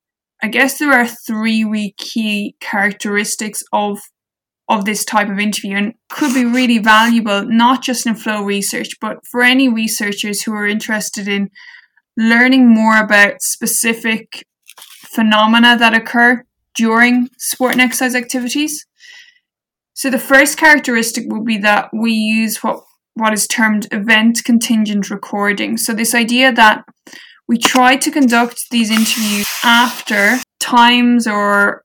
I 0.43 0.49
guess 0.49 0.79
there 0.79 0.93
are 0.93 1.07
three 1.07 1.65
really 1.65 1.95
key 1.97 2.57
characteristics 2.61 3.63
of 3.73 4.01
of 4.69 4.85
this 4.85 5.05
type 5.05 5.29
of 5.29 5.41
interview 5.41 5.77
and 5.77 5.95
could 6.09 6.33
be 6.33 6.45
really 6.45 6.79
valuable 6.79 7.45
not 7.45 7.83
just 7.83 8.07
in 8.07 8.15
flow 8.15 8.41
research 8.45 8.91
but 9.01 9.17
for 9.29 9.43
any 9.43 9.69
researchers 9.69 10.43
who 10.43 10.53
are 10.53 10.67
interested 10.67 11.27
in 11.27 11.51
learning 12.17 12.69
more 12.69 12.99
about 12.99 13.43
specific 13.43 14.47
phenomena 15.15 15.77
that 15.77 15.95
occur 15.95 16.45
during 16.77 17.29
sport 17.39 17.73
and 17.73 17.81
exercise 17.81 18.15
activities. 18.15 18.87
So 19.95 20.11
the 20.11 20.19
first 20.19 20.57
characteristic 20.57 21.25
would 21.29 21.45
be 21.45 21.59
that 21.59 21.91
we 21.93 22.13
use 22.13 22.63
what 22.63 22.85
what 23.15 23.33
is 23.33 23.47
termed 23.47 23.87
event 23.93 24.43
contingent 24.45 25.11
recording. 25.11 25.77
So 25.77 25.93
this 25.93 26.15
idea 26.15 26.53
that 26.53 26.85
we 27.49 27.59
try 27.59 27.97
to 27.97 28.11
conduct 28.11 28.71
these 28.71 28.91
interviews 28.91 29.49
after 29.65 30.39
times 30.61 31.27
or 31.27 31.85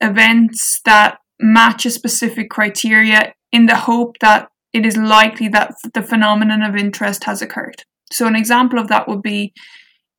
events 0.00 0.80
that 0.84 1.18
match 1.40 1.86
a 1.86 1.90
specific 1.90 2.50
criteria 2.50 3.32
in 3.50 3.66
the 3.66 3.76
hope 3.76 4.18
that 4.20 4.50
it 4.72 4.84
is 4.84 4.96
likely 4.96 5.48
that 5.48 5.74
the 5.94 6.02
phenomenon 6.02 6.62
of 6.62 6.76
interest 6.76 7.24
has 7.24 7.40
occurred. 7.40 7.84
So 8.12 8.26
an 8.26 8.36
example 8.36 8.78
of 8.78 8.88
that 8.88 9.08
would 9.08 9.22
be 9.22 9.52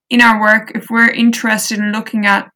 in 0.10 0.22
our 0.22 0.40
work 0.40 0.72
if 0.76 0.90
we're 0.90 1.10
interested 1.10 1.80
in 1.80 1.92
looking 1.92 2.26
at 2.26 2.52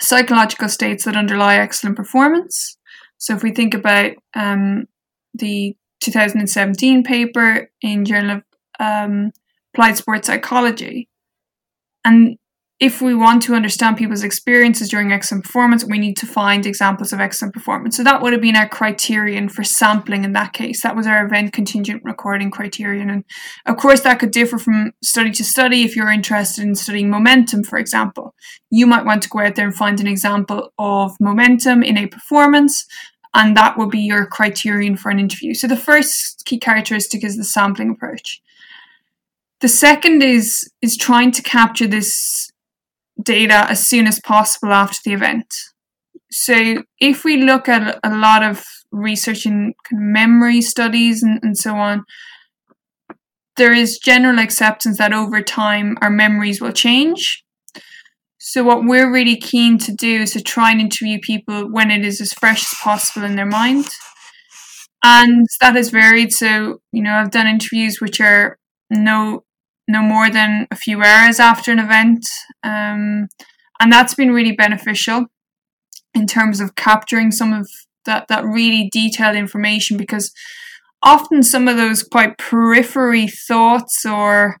psychological 0.00 0.68
states 0.68 1.04
that 1.04 1.16
underlie 1.16 1.56
excellent 1.56 1.96
performance. 1.96 2.76
So 3.18 3.34
if 3.34 3.42
we 3.42 3.52
think 3.52 3.74
about 3.74 4.12
um, 4.34 4.86
the 5.34 5.76
2017 6.00 7.02
paper 7.02 7.70
in 7.82 8.04
Journal 8.04 8.38
of 8.38 8.42
um, 8.80 9.32
Applied 9.74 9.96
Sports 9.96 10.28
Psychology, 10.28 11.08
and 12.04 12.38
if 12.80 13.02
we 13.02 13.12
want 13.12 13.42
to 13.42 13.54
understand 13.54 13.96
people's 13.96 14.22
experiences 14.22 14.88
during 14.88 15.10
excellent 15.10 15.42
performance, 15.42 15.84
we 15.84 15.98
need 15.98 16.16
to 16.16 16.26
find 16.26 16.64
examples 16.64 17.12
of 17.12 17.18
excellent 17.18 17.52
performance. 17.52 17.96
So 17.96 18.04
that 18.04 18.22
would 18.22 18.32
have 18.32 18.40
been 18.40 18.54
our 18.54 18.68
criterion 18.68 19.48
for 19.48 19.64
sampling 19.64 20.22
in 20.22 20.32
that 20.34 20.52
case. 20.52 20.82
That 20.82 20.94
was 20.94 21.06
our 21.06 21.26
event 21.26 21.52
contingent 21.52 22.02
recording 22.04 22.52
criterion. 22.52 23.10
And 23.10 23.24
of 23.66 23.78
course, 23.78 24.02
that 24.02 24.20
could 24.20 24.30
differ 24.30 24.58
from 24.58 24.92
study 25.02 25.32
to 25.32 25.44
study. 25.44 25.82
If 25.82 25.96
you're 25.96 26.12
interested 26.12 26.62
in 26.62 26.76
studying 26.76 27.10
momentum, 27.10 27.64
for 27.64 27.78
example, 27.78 28.32
you 28.70 28.86
might 28.86 29.04
want 29.04 29.24
to 29.24 29.28
go 29.28 29.40
out 29.40 29.56
there 29.56 29.66
and 29.66 29.74
find 29.74 29.98
an 29.98 30.06
example 30.06 30.72
of 30.78 31.16
momentum 31.18 31.82
in 31.82 31.98
a 31.98 32.06
performance. 32.06 32.86
And 33.34 33.56
that 33.56 33.76
would 33.76 33.90
be 33.90 34.00
your 34.00 34.24
criterion 34.24 34.96
for 34.96 35.10
an 35.10 35.18
interview. 35.18 35.52
So 35.54 35.66
the 35.66 35.76
first 35.76 36.44
key 36.44 36.60
characteristic 36.60 37.24
is 37.24 37.36
the 37.36 37.44
sampling 37.44 37.90
approach. 37.90 38.40
The 39.60 39.68
second 39.68 40.22
is 40.22 40.70
is 40.80 40.96
trying 40.96 41.32
to 41.32 41.42
capture 41.42 41.88
this 41.88 42.52
data 43.22 43.66
as 43.68 43.86
soon 43.86 44.06
as 44.06 44.20
possible 44.20 44.72
after 44.72 44.98
the 45.04 45.12
event. 45.12 45.46
So, 46.30 46.82
if 47.00 47.24
we 47.24 47.42
look 47.42 47.68
at 47.68 47.98
a 48.04 48.14
lot 48.14 48.42
of 48.42 48.64
research 48.92 49.46
in 49.46 49.74
memory 49.90 50.60
studies 50.60 51.22
and, 51.22 51.40
and 51.42 51.56
so 51.56 51.74
on, 51.74 52.04
there 53.56 53.72
is 53.72 53.98
general 53.98 54.38
acceptance 54.38 54.98
that 54.98 55.12
over 55.12 55.42
time 55.42 55.96
our 56.00 56.10
memories 56.10 56.60
will 56.60 56.72
change. 56.72 57.44
So, 58.38 58.62
what 58.62 58.84
we're 58.84 59.12
really 59.12 59.36
keen 59.36 59.78
to 59.78 59.92
do 59.92 60.22
is 60.22 60.32
to 60.32 60.42
try 60.42 60.70
and 60.70 60.80
interview 60.80 61.18
people 61.20 61.70
when 61.72 61.90
it 61.90 62.04
is 62.04 62.20
as 62.20 62.32
fresh 62.32 62.62
as 62.62 62.78
possible 62.82 63.26
in 63.26 63.36
their 63.36 63.46
mind. 63.46 63.86
And 65.02 65.46
that 65.60 65.76
has 65.76 65.90
varied. 65.90 66.32
So, 66.32 66.80
you 66.92 67.02
know, 67.02 67.14
I've 67.14 67.30
done 67.30 67.46
interviews 67.46 68.00
which 68.00 68.20
are 68.20 68.58
no 68.90 69.44
no 69.88 70.02
more 70.02 70.30
than 70.30 70.66
a 70.70 70.76
few 70.76 71.02
hours 71.02 71.40
after 71.40 71.72
an 71.72 71.78
event. 71.78 72.24
Um, 72.62 73.28
and 73.80 73.90
that's 73.90 74.14
been 74.14 74.32
really 74.32 74.52
beneficial 74.52 75.26
in 76.14 76.26
terms 76.26 76.60
of 76.60 76.74
capturing 76.74 77.32
some 77.32 77.52
of 77.52 77.68
that, 78.04 78.28
that 78.28 78.44
really 78.44 78.88
detailed 78.92 79.36
information 79.36 79.96
because 79.96 80.30
often 81.02 81.42
some 81.42 81.66
of 81.68 81.76
those 81.76 82.02
quite 82.02 82.38
periphery 82.38 83.26
thoughts 83.26 84.04
or 84.04 84.58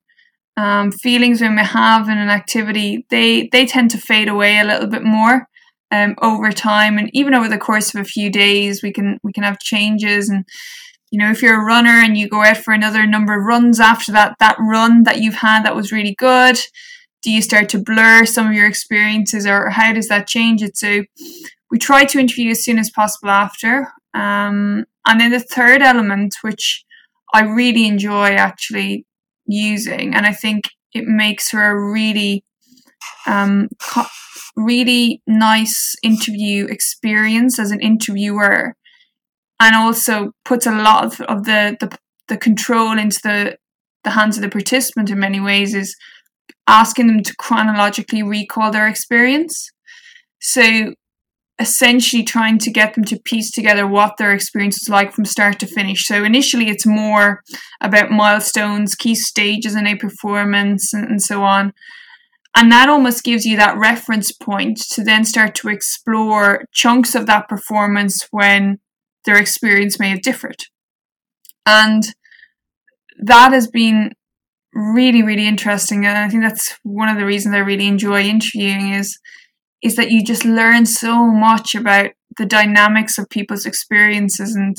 um, 0.56 0.90
feelings 0.90 1.40
we 1.40 1.48
may 1.48 1.64
have 1.64 2.08
in 2.08 2.18
an 2.18 2.30
activity, 2.30 3.06
they, 3.10 3.48
they 3.52 3.66
tend 3.66 3.90
to 3.90 3.98
fade 3.98 4.28
away 4.28 4.58
a 4.58 4.64
little 4.64 4.88
bit 4.88 5.04
more. 5.04 5.46
um, 5.90 6.14
over 6.20 6.52
time 6.52 6.98
and 6.98 7.10
even 7.12 7.34
over 7.34 7.48
the 7.48 7.58
course 7.58 7.94
of 7.94 8.00
a 8.00 8.04
few 8.04 8.30
days 8.30 8.82
we 8.82 8.92
can 8.92 9.18
we 9.22 9.32
can 9.32 9.42
have 9.42 9.58
changes 9.58 10.28
and 10.28 10.44
you 11.10 11.18
know 11.18 11.30
if 11.30 11.42
you're 11.42 11.60
a 11.60 11.64
runner 11.64 12.00
and 12.02 12.16
you 12.16 12.28
go 12.28 12.42
out 12.42 12.56
for 12.56 12.72
another 12.72 13.06
number 13.06 13.38
of 13.38 13.44
runs 13.44 13.80
after 13.80 14.12
that 14.12 14.34
that 14.38 14.56
run 14.58 15.04
that 15.04 15.20
you've 15.20 15.34
had 15.34 15.64
that 15.64 15.76
was 15.76 15.92
really 15.92 16.14
good 16.14 16.58
do 17.22 17.30
you 17.30 17.42
start 17.42 17.68
to 17.70 17.82
blur 17.82 18.24
some 18.24 18.46
of 18.46 18.54
your 18.54 18.66
experiences 18.66 19.46
or 19.46 19.70
how 19.70 19.92
does 19.92 20.08
that 20.08 20.28
change 20.28 20.62
it? 20.62 20.76
So 20.76 21.04
we 21.70 21.78
try 21.78 22.04
to 22.04 22.18
interview 22.18 22.50
as 22.50 22.64
soon 22.64 22.78
as 22.78 22.90
possible 22.90 23.30
after 23.30 23.92
um, 24.14 24.84
and 25.06 25.20
then 25.20 25.30
the 25.30 25.40
third 25.40 25.82
element 25.82 26.34
which 26.42 26.84
i 27.34 27.42
really 27.42 27.86
enjoy 27.86 28.28
actually 28.28 29.04
using 29.46 30.14
and 30.14 30.24
i 30.24 30.32
think 30.32 30.70
it 30.94 31.04
makes 31.04 31.50
for 31.50 31.62
a 31.62 31.90
really 31.90 32.42
um, 33.26 33.68
co- 33.78 34.06
really 34.56 35.22
nice 35.26 35.94
interview 36.02 36.66
experience 36.66 37.58
as 37.58 37.70
an 37.70 37.80
interviewer 37.80 38.74
and 39.60 39.74
also 39.74 40.32
puts 40.44 40.66
a 40.66 40.72
lot 40.72 41.04
of, 41.04 41.20
of 41.22 41.44
the, 41.44 41.76
the 41.80 41.98
the 42.28 42.36
control 42.36 42.96
into 42.98 43.18
the 43.22 43.56
the 44.04 44.10
hands 44.10 44.36
of 44.36 44.42
the 44.42 44.48
participant 44.48 45.10
in 45.10 45.18
many 45.18 45.40
ways 45.40 45.74
is 45.74 45.96
asking 46.66 47.08
them 47.08 47.22
to 47.22 47.34
chronologically 47.36 48.22
recall 48.22 48.70
their 48.70 48.86
experience. 48.86 49.70
So 50.40 50.92
essentially 51.58 52.22
trying 52.22 52.58
to 52.58 52.70
get 52.70 52.94
them 52.94 53.04
to 53.04 53.18
piece 53.24 53.50
together 53.50 53.86
what 53.86 54.16
their 54.16 54.32
experience 54.32 54.78
was 54.80 54.88
like 54.88 55.12
from 55.12 55.24
start 55.24 55.58
to 55.58 55.66
finish. 55.66 56.04
So 56.06 56.22
initially 56.22 56.68
it's 56.68 56.86
more 56.86 57.42
about 57.80 58.12
milestones 58.12 58.94
key 58.94 59.16
stages 59.16 59.74
in 59.74 59.86
a 59.86 59.96
performance 59.96 60.94
and, 60.94 61.04
and 61.04 61.20
so 61.20 61.42
on. 61.42 61.72
And 62.54 62.70
that 62.70 62.88
almost 62.88 63.24
gives 63.24 63.44
you 63.44 63.56
that 63.56 63.76
reference 63.76 64.30
point 64.30 64.78
to 64.92 65.02
then 65.02 65.24
start 65.24 65.54
to 65.56 65.68
explore 65.68 66.64
chunks 66.72 67.16
of 67.16 67.26
that 67.26 67.48
performance 67.48 68.26
when 68.30 68.78
their 69.28 69.36
experience 69.36 70.00
may 70.00 70.08
have 70.08 70.22
differed. 70.22 70.64
And 71.66 72.02
that 73.18 73.52
has 73.52 73.66
been 73.68 74.12
really, 74.72 75.22
really 75.22 75.46
interesting. 75.46 76.06
And 76.06 76.16
I 76.16 76.30
think 76.30 76.42
that's 76.42 76.78
one 76.82 77.10
of 77.10 77.18
the 77.18 77.26
reasons 77.26 77.54
I 77.54 77.58
really 77.58 77.86
enjoy 77.86 78.22
interviewing 78.22 78.92
is 78.92 79.18
is 79.80 79.94
that 79.94 80.10
you 80.10 80.24
just 80.24 80.44
learn 80.44 80.86
so 80.86 81.26
much 81.26 81.76
about 81.76 82.10
the 82.36 82.46
dynamics 82.46 83.16
of 83.16 83.28
people's 83.28 83.64
experiences 83.64 84.56
and 84.56 84.74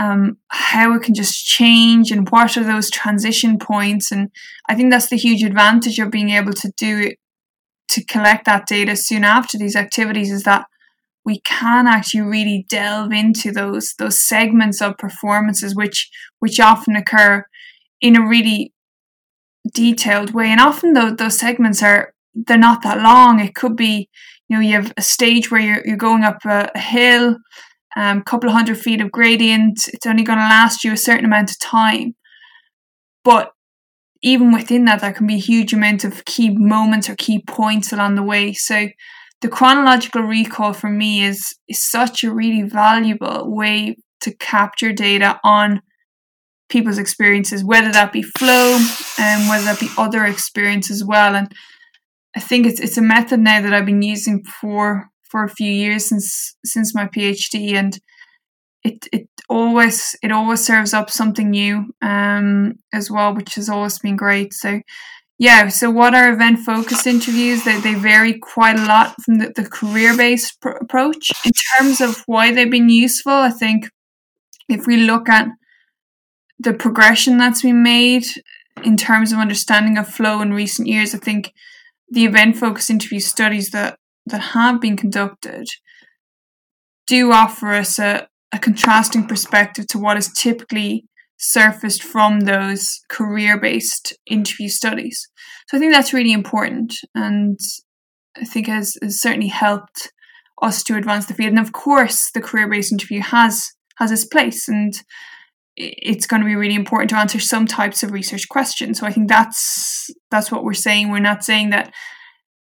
um, 0.00 0.38
how 0.48 0.94
it 0.94 1.02
can 1.02 1.14
just 1.14 1.44
change 1.46 2.10
and 2.10 2.28
what 2.30 2.56
are 2.56 2.64
those 2.64 2.90
transition 2.90 3.58
points. 3.58 4.10
And 4.10 4.30
I 4.68 4.74
think 4.74 4.90
that's 4.90 5.08
the 5.08 5.16
huge 5.16 5.44
advantage 5.44 6.00
of 6.00 6.10
being 6.10 6.30
able 6.30 6.52
to 6.54 6.72
do 6.76 7.00
it 7.00 7.18
to 7.90 8.04
collect 8.06 8.46
that 8.46 8.66
data 8.66 8.96
soon 8.96 9.22
after 9.22 9.56
these 9.56 9.76
activities 9.76 10.32
is 10.32 10.42
that 10.44 10.64
we 11.24 11.40
can 11.40 11.86
actually 11.86 12.20
really 12.20 12.66
delve 12.68 13.12
into 13.12 13.52
those 13.52 13.94
those 13.98 14.22
segments 14.22 14.80
of 14.80 14.98
performances 14.98 15.74
which 15.74 16.10
which 16.40 16.60
often 16.60 16.96
occur 16.96 17.44
in 18.00 18.16
a 18.16 18.26
really 18.26 18.72
detailed 19.72 20.34
way 20.34 20.46
and 20.46 20.60
often 20.60 20.92
though 20.92 21.10
those 21.10 21.38
segments 21.38 21.82
are 21.82 22.12
they're 22.34 22.58
not 22.58 22.82
that 22.82 23.00
long 23.00 23.38
it 23.38 23.54
could 23.54 23.76
be 23.76 24.08
you 24.48 24.56
know 24.56 24.62
you 24.62 24.72
have 24.72 24.92
a 24.96 25.02
stage 25.02 25.50
where 25.50 25.60
you're, 25.60 25.86
you're 25.86 25.96
going 25.96 26.24
up 26.24 26.38
a, 26.44 26.70
a 26.74 26.80
hill 26.80 27.36
a 27.96 28.00
um, 28.00 28.22
couple 28.22 28.48
of 28.48 28.54
hundred 28.54 28.78
feet 28.78 29.00
of 29.00 29.12
gradient. 29.12 29.88
It's 29.88 30.06
only 30.06 30.22
going 30.22 30.38
to 30.38 30.44
last 30.44 30.84
you 30.84 30.92
a 30.92 30.96
certain 30.96 31.24
amount 31.24 31.50
of 31.50 31.58
time. 31.58 32.14
But 33.24 33.52
even 34.22 34.52
within 34.52 34.84
that, 34.86 35.00
there 35.00 35.12
can 35.12 35.26
be 35.26 35.34
a 35.34 35.38
huge 35.38 35.72
amount 35.72 36.04
of 36.04 36.24
key 36.24 36.56
moments 36.56 37.08
or 37.08 37.16
key 37.16 37.42
points 37.46 37.92
along 37.92 38.14
the 38.14 38.22
way. 38.22 38.52
So 38.54 38.88
the 39.42 39.48
chronological 39.48 40.22
recall 40.22 40.72
for 40.72 40.88
me 40.88 41.24
is, 41.24 41.54
is 41.68 41.82
such 41.82 42.24
a 42.24 42.32
really 42.32 42.62
valuable 42.62 43.54
way 43.54 43.96
to 44.20 44.34
capture 44.36 44.92
data 44.92 45.40
on 45.44 45.82
people's 46.68 46.96
experiences, 46.96 47.64
whether 47.64 47.92
that 47.92 48.12
be 48.12 48.22
flow 48.22 48.78
and 49.18 49.42
um, 49.42 49.48
whether 49.48 49.64
that 49.64 49.80
be 49.80 49.90
other 49.98 50.24
experiences 50.24 51.02
as 51.02 51.04
well. 51.04 51.34
And 51.34 51.52
I 52.36 52.40
think 52.40 52.66
it's 52.66 52.80
it's 52.80 52.96
a 52.96 53.02
method 53.02 53.40
now 53.40 53.60
that 53.60 53.74
I've 53.74 53.84
been 53.84 54.00
using 54.00 54.42
for 54.44 55.08
for 55.24 55.44
a 55.44 55.50
few 55.50 55.70
years 55.70 56.08
since 56.08 56.56
since 56.64 56.94
my 56.94 57.06
PhD, 57.06 57.74
and 57.74 57.98
it 58.84 59.06
it 59.12 59.28
always 59.48 60.16
it 60.22 60.32
always 60.32 60.64
serves 60.64 60.94
up 60.94 61.10
something 61.10 61.50
new 61.50 61.86
um, 62.00 62.74
as 62.94 63.10
well, 63.10 63.34
which 63.34 63.56
has 63.56 63.68
always 63.68 63.98
been 63.98 64.16
great. 64.16 64.54
So 64.54 64.80
yeah, 65.42 65.66
so 65.70 65.90
what 65.90 66.14
are 66.14 66.32
event 66.32 66.60
focused 66.60 67.04
interviews? 67.04 67.64
They 67.64 67.80
they 67.80 67.94
vary 67.94 68.34
quite 68.38 68.78
a 68.78 68.84
lot 68.84 69.20
from 69.20 69.38
the, 69.38 69.52
the 69.56 69.68
career 69.68 70.16
based 70.16 70.60
pr- 70.60 70.68
approach 70.68 71.32
in 71.44 71.50
terms 71.76 72.00
of 72.00 72.22
why 72.26 72.52
they've 72.52 72.70
been 72.70 72.88
useful. 72.88 73.32
I 73.32 73.50
think 73.50 73.88
if 74.68 74.86
we 74.86 74.98
look 74.98 75.28
at 75.28 75.48
the 76.60 76.72
progression 76.72 77.38
that's 77.38 77.62
been 77.62 77.82
made 77.82 78.22
in 78.84 78.96
terms 78.96 79.32
of 79.32 79.40
understanding 79.40 79.98
of 79.98 80.06
flow 80.06 80.42
in 80.42 80.52
recent 80.52 80.86
years, 80.86 81.12
I 81.12 81.18
think 81.18 81.52
the 82.08 82.24
event 82.24 82.56
focused 82.56 82.88
interview 82.88 83.18
studies 83.18 83.70
that 83.70 83.98
that 84.26 84.52
have 84.54 84.80
been 84.80 84.96
conducted 84.96 85.66
do 87.08 87.32
offer 87.32 87.72
us 87.72 87.98
a, 87.98 88.28
a 88.52 88.60
contrasting 88.60 89.26
perspective 89.26 89.88
to 89.88 89.98
what 89.98 90.16
is 90.16 90.32
typically 90.32 91.04
surfaced 91.42 92.04
from 92.04 92.40
those 92.40 93.00
career 93.08 93.58
based 93.58 94.14
interview 94.26 94.68
studies. 94.68 95.28
So 95.68 95.76
I 95.76 95.80
think 95.80 95.92
that's 95.92 96.12
really 96.12 96.32
important 96.32 96.94
and 97.14 97.58
I 98.36 98.44
think 98.44 98.68
has, 98.68 98.96
has 99.02 99.20
certainly 99.20 99.48
helped 99.48 100.12
us 100.62 100.84
to 100.84 100.96
advance 100.96 101.26
the 101.26 101.34
field. 101.34 101.50
And 101.50 101.58
of 101.58 101.72
course, 101.72 102.30
the 102.32 102.40
career 102.40 102.68
based 102.68 102.92
interview 102.92 103.20
has 103.20 103.72
has 103.96 104.12
its 104.12 104.24
place 104.24 104.68
and 104.68 104.94
it's 105.76 106.26
going 106.26 106.42
to 106.42 106.46
be 106.46 106.54
really 106.54 106.74
important 106.74 107.10
to 107.10 107.16
answer 107.16 107.40
some 107.40 107.66
types 107.66 108.02
of 108.02 108.12
research 108.12 108.48
questions. 108.48 109.00
So 109.00 109.06
I 109.06 109.12
think 109.12 109.28
that's 109.28 110.10
that's 110.30 110.52
what 110.52 110.64
we're 110.64 110.74
saying. 110.74 111.10
We're 111.10 111.18
not 111.18 111.44
saying 111.44 111.70
that 111.70 111.92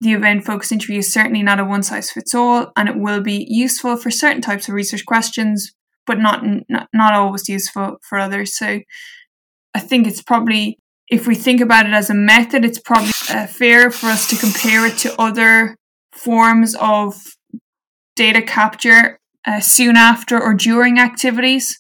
the 0.02 0.14
event 0.14 0.46
focused 0.46 0.72
interview 0.72 1.00
is 1.00 1.12
certainly 1.12 1.44
not 1.44 1.60
a 1.60 1.66
one 1.66 1.84
size 1.84 2.12
fits 2.12 2.34
all, 2.34 2.72
and 2.78 2.88
it 2.88 2.98
will 2.98 3.22
be 3.22 3.46
useful 3.50 3.98
for 3.98 4.10
certain 4.10 4.42
types 4.42 4.70
of 4.70 4.76
research 4.76 5.06
questions, 5.06 5.74
but 6.10 6.20
not, 6.20 6.44
not 6.94 7.14
always 7.14 7.48
useful 7.48 7.98
for 8.08 8.20
others. 8.20 8.58
So, 8.58 8.80
I 9.74 9.80
think 9.80 10.08
it's 10.08 10.22
probably 10.22 10.80
if 11.10 11.26
we 11.26 11.36
think 11.36 11.60
about 11.60 11.88
it 11.88 11.94
as 11.94 12.10
a 12.10 12.14
method, 12.14 12.64
it's 12.64 12.80
probably 12.80 13.12
uh, 13.30 13.48
fair 13.48 13.90
for 13.90 14.08
us 14.08 14.30
to 14.30 14.38
compare 14.38 14.86
it 14.86 14.98
to 15.00 15.20
other 15.20 15.76
forms 16.12 16.76
of 16.80 17.16
data 18.16 18.42
capture 18.42 19.20
uh, 19.46 19.60
soon 19.60 19.96
after 19.96 20.42
or 20.42 20.54
during 20.54 21.00
activities. 21.00 21.78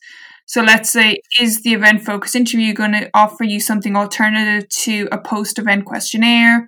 So 0.47 0.63
let's 0.63 0.89
say, 0.89 1.17
is 1.39 1.61
the 1.61 1.73
event 1.73 2.03
focused 2.03 2.35
interview 2.35 2.73
going 2.73 2.93
to 2.93 3.09
offer 3.13 3.43
you 3.43 3.59
something 3.59 3.95
alternative 3.95 4.67
to 4.83 5.07
a 5.11 5.19
post 5.19 5.59
event 5.59 5.85
questionnaire 5.85 6.67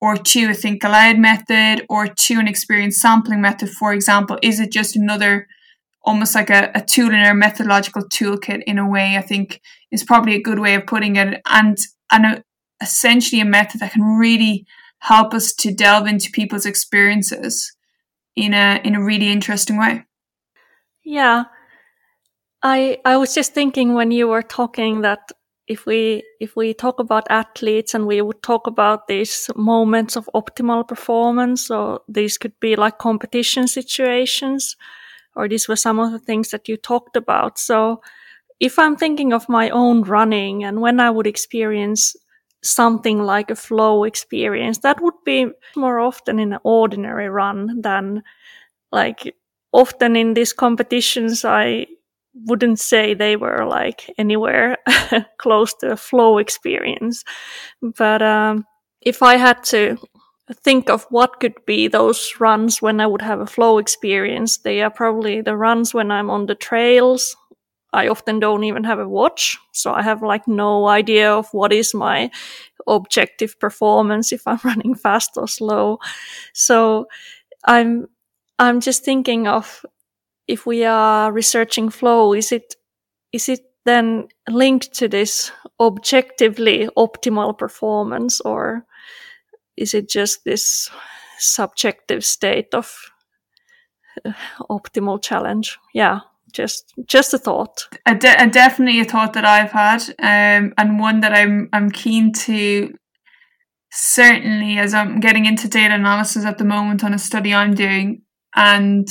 or 0.00 0.16
to 0.16 0.50
a 0.50 0.54
think 0.54 0.82
aloud 0.82 1.18
method 1.18 1.84
or 1.90 2.06
to 2.06 2.34
an 2.38 2.48
experience 2.48 2.98
sampling 2.98 3.42
method, 3.42 3.68
for 3.68 3.92
example? 3.92 4.38
Is 4.42 4.60
it 4.60 4.72
just 4.72 4.96
another 4.96 5.46
almost 6.08 6.34
like 6.34 6.50
a, 6.50 6.70
a 6.74 6.80
tool 6.80 7.08
in 7.08 7.20
our 7.20 7.34
methodological 7.34 8.02
toolkit 8.02 8.62
in 8.66 8.78
a 8.78 8.88
way, 8.88 9.16
I 9.16 9.20
think 9.20 9.60
is 9.90 10.02
probably 10.02 10.34
a 10.34 10.42
good 10.42 10.58
way 10.58 10.74
of 10.74 10.86
putting 10.86 11.16
it. 11.16 11.40
And 11.46 11.76
and 12.10 12.26
a, 12.26 12.42
essentially 12.82 13.40
a 13.40 13.44
method 13.44 13.80
that 13.80 13.92
can 13.92 14.02
really 14.02 14.66
help 15.00 15.34
us 15.34 15.52
to 15.52 15.72
delve 15.72 16.06
into 16.06 16.30
people's 16.30 16.66
experiences 16.66 17.76
in 18.34 18.54
a 18.54 18.80
in 18.84 18.94
a 18.94 19.04
really 19.04 19.30
interesting 19.30 19.78
way. 19.78 20.04
Yeah. 21.04 21.44
I 22.62 22.98
I 23.04 23.16
was 23.16 23.34
just 23.34 23.54
thinking 23.54 23.94
when 23.94 24.10
you 24.10 24.28
were 24.28 24.42
talking 24.42 25.02
that 25.02 25.20
if 25.68 25.84
we 25.86 26.22
if 26.40 26.56
we 26.56 26.74
talk 26.74 26.98
about 26.98 27.30
athletes 27.30 27.94
and 27.94 28.06
we 28.06 28.22
would 28.22 28.42
talk 28.42 28.66
about 28.66 29.06
these 29.06 29.50
moments 29.54 30.16
of 30.16 30.30
optimal 30.34 30.88
performance 30.88 31.70
or 31.70 32.00
these 32.08 32.38
could 32.38 32.58
be 32.60 32.76
like 32.76 32.98
competition 32.98 33.68
situations 33.68 34.76
or 35.38 35.48
these 35.48 35.68
were 35.68 35.76
some 35.76 35.98
of 35.98 36.12
the 36.12 36.18
things 36.18 36.50
that 36.50 36.68
you 36.68 36.76
talked 36.76 37.16
about 37.16 37.58
so 37.58 38.00
if 38.60 38.78
i'm 38.78 38.96
thinking 38.96 39.32
of 39.32 39.48
my 39.48 39.70
own 39.70 40.02
running 40.02 40.64
and 40.64 40.80
when 40.80 41.00
i 41.00 41.10
would 41.10 41.26
experience 41.26 42.16
something 42.62 43.22
like 43.22 43.50
a 43.50 43.56
flow 43.56 44.04
experience 44.04 44.78
that 44.78 45.00
would 45.00 45.14
be 45.24 45.46
more 45.76 46.00
often 46.00 46.38
in 46.38 46.52
an 46.52 46.60
ordinary 46.64 47.28
run 47.28 47.80
than 47.80 48.22
like 48.92 49.34
often 49.72 50.16
in 50.16 50.34
these 50.34 50.52
competitions 50.52 51.44
i 51.44 51.86
wouldn't 52.46 52.78
say 52.78 53.14
they 53.14 53.36
were 53.36 53.64
like 53.66 54.12
anywhere 54.18 54.78
close 55.38 55.74
to 55.74 55.92
a 55.92 55.96
flow 55.96 56.38
experience. 56.38 57.24
But 57.82 58.22
um, 58.22 58.66
if 59.00 59.22
I 59.22 59.36
had 59.36 59.62
to 59.64 59.98
think 60.54 60.90
of 60.90 61.04
what 61.10 61.40
could 61.40 61.54
be 61.66 61.88
those 61.88 62.34
runs 62.40 62.80
when 62.82 63.00
I 63.00 63.06
would 63.06 63.22
have 63.22 63.40
a 63.40 63.46
flow 63.46 63.78
experience, 63.78 64.58
they 64.58 64.82
are 64.82 64.90
probably 64.90 65.40
the 65.40 65.56
runs 65.56 65.94
when 65.94 66.10
I'm 66.10 66.30
on 66.30 66.46
the 66.46 66.54
trails. 66.54 67.36
I 67.92 68.08
often 68.08 68.38
don't 68.40 68.64
even 68.64 68.84
have 68.84 68.98
a 68.98 69.08
watch, 69.08 69.56
so 69.72 69.92
I 69.92 70.02
have 70.02 70.22
like 70.22 70.46
no 70.46 70.88
idea 70.88 71.32
of 71.32 71.48
what 71.52 71.72
is 71.72 71.94
my 71.94 72.30
objective 72.86 73.58
performance 73.60 74.32
if 74.32 74.46
I'm 74.46 74.60
running 74.64 74.94
fast 74.94 75.32
or 75.36 75.48
slow. 75.48 75.98
So 76.54 77.06
I'm 77.66 78.08
I'm 78.58 78.80
just 78.80 79.04
thinking 79.04 79.48
of 79.48 79.84
if 80.48 80.66
we 80.66 80.84
are 80.84 81.32
researching 81.32 81.90
flow, 81.90 82.34
is 82.34 82.52
it 82.52 82.76
is 83.32 83.48
it 83.48 83.60
then 83.86 84.28
linked 84.48 84.94
to 84.94 85.08
this 85.08 85.52
objectively 85.80 86.88
optimal 86.96 87.56
performance, 87.58 88.40
or 88.42 88.84
is 89.78 89.94
it 89.94 90.08
just 90.08 90.44
this 90.44 90.90
subjective 91.38 92.24
state 92.24 92.74
of 92.74 92.92
uh, 94.24 94.32
optimal 94.68 95.22
challenge? 95.22 95.78
Yeah, 95.94 96.20
just 96.52 96.92
just 97.06 97.34
a 97.34 97.38
thought. 97.38 97.86
A, 98.06 98.14
de- 98.14 98.42
a 98.42 98.48
definitely 98.48 99.00
a 99.00 99.04
thought 99.04 99.32
that 99.34 99.44
I've 99.44 99.72
had, 99.72 100.02
um, 100.18 100.72
and 100.76 101.00
one 101.00 101.20
that 101.20 101.32
I'm 101.32 101.68
I'm 101.72 101.90
keen 101.90 102.32
to 102.32 102.94
certainly 103.90 104.78
as 104.78 104.92
I'm 104.92 105.20
getting 105.20 105.46
into 105.46 105.68
data 105.68 105.94
analysis 105.94 106.44
at 106.44 106.58
the 106.58 106.64
moment 106.64 107.04
on 107.04 107.14
a 107.14 107.18
study 107.18 107.54
I'm 107.54 107.74
doing, 107.74 108.22
and 108.54 109.08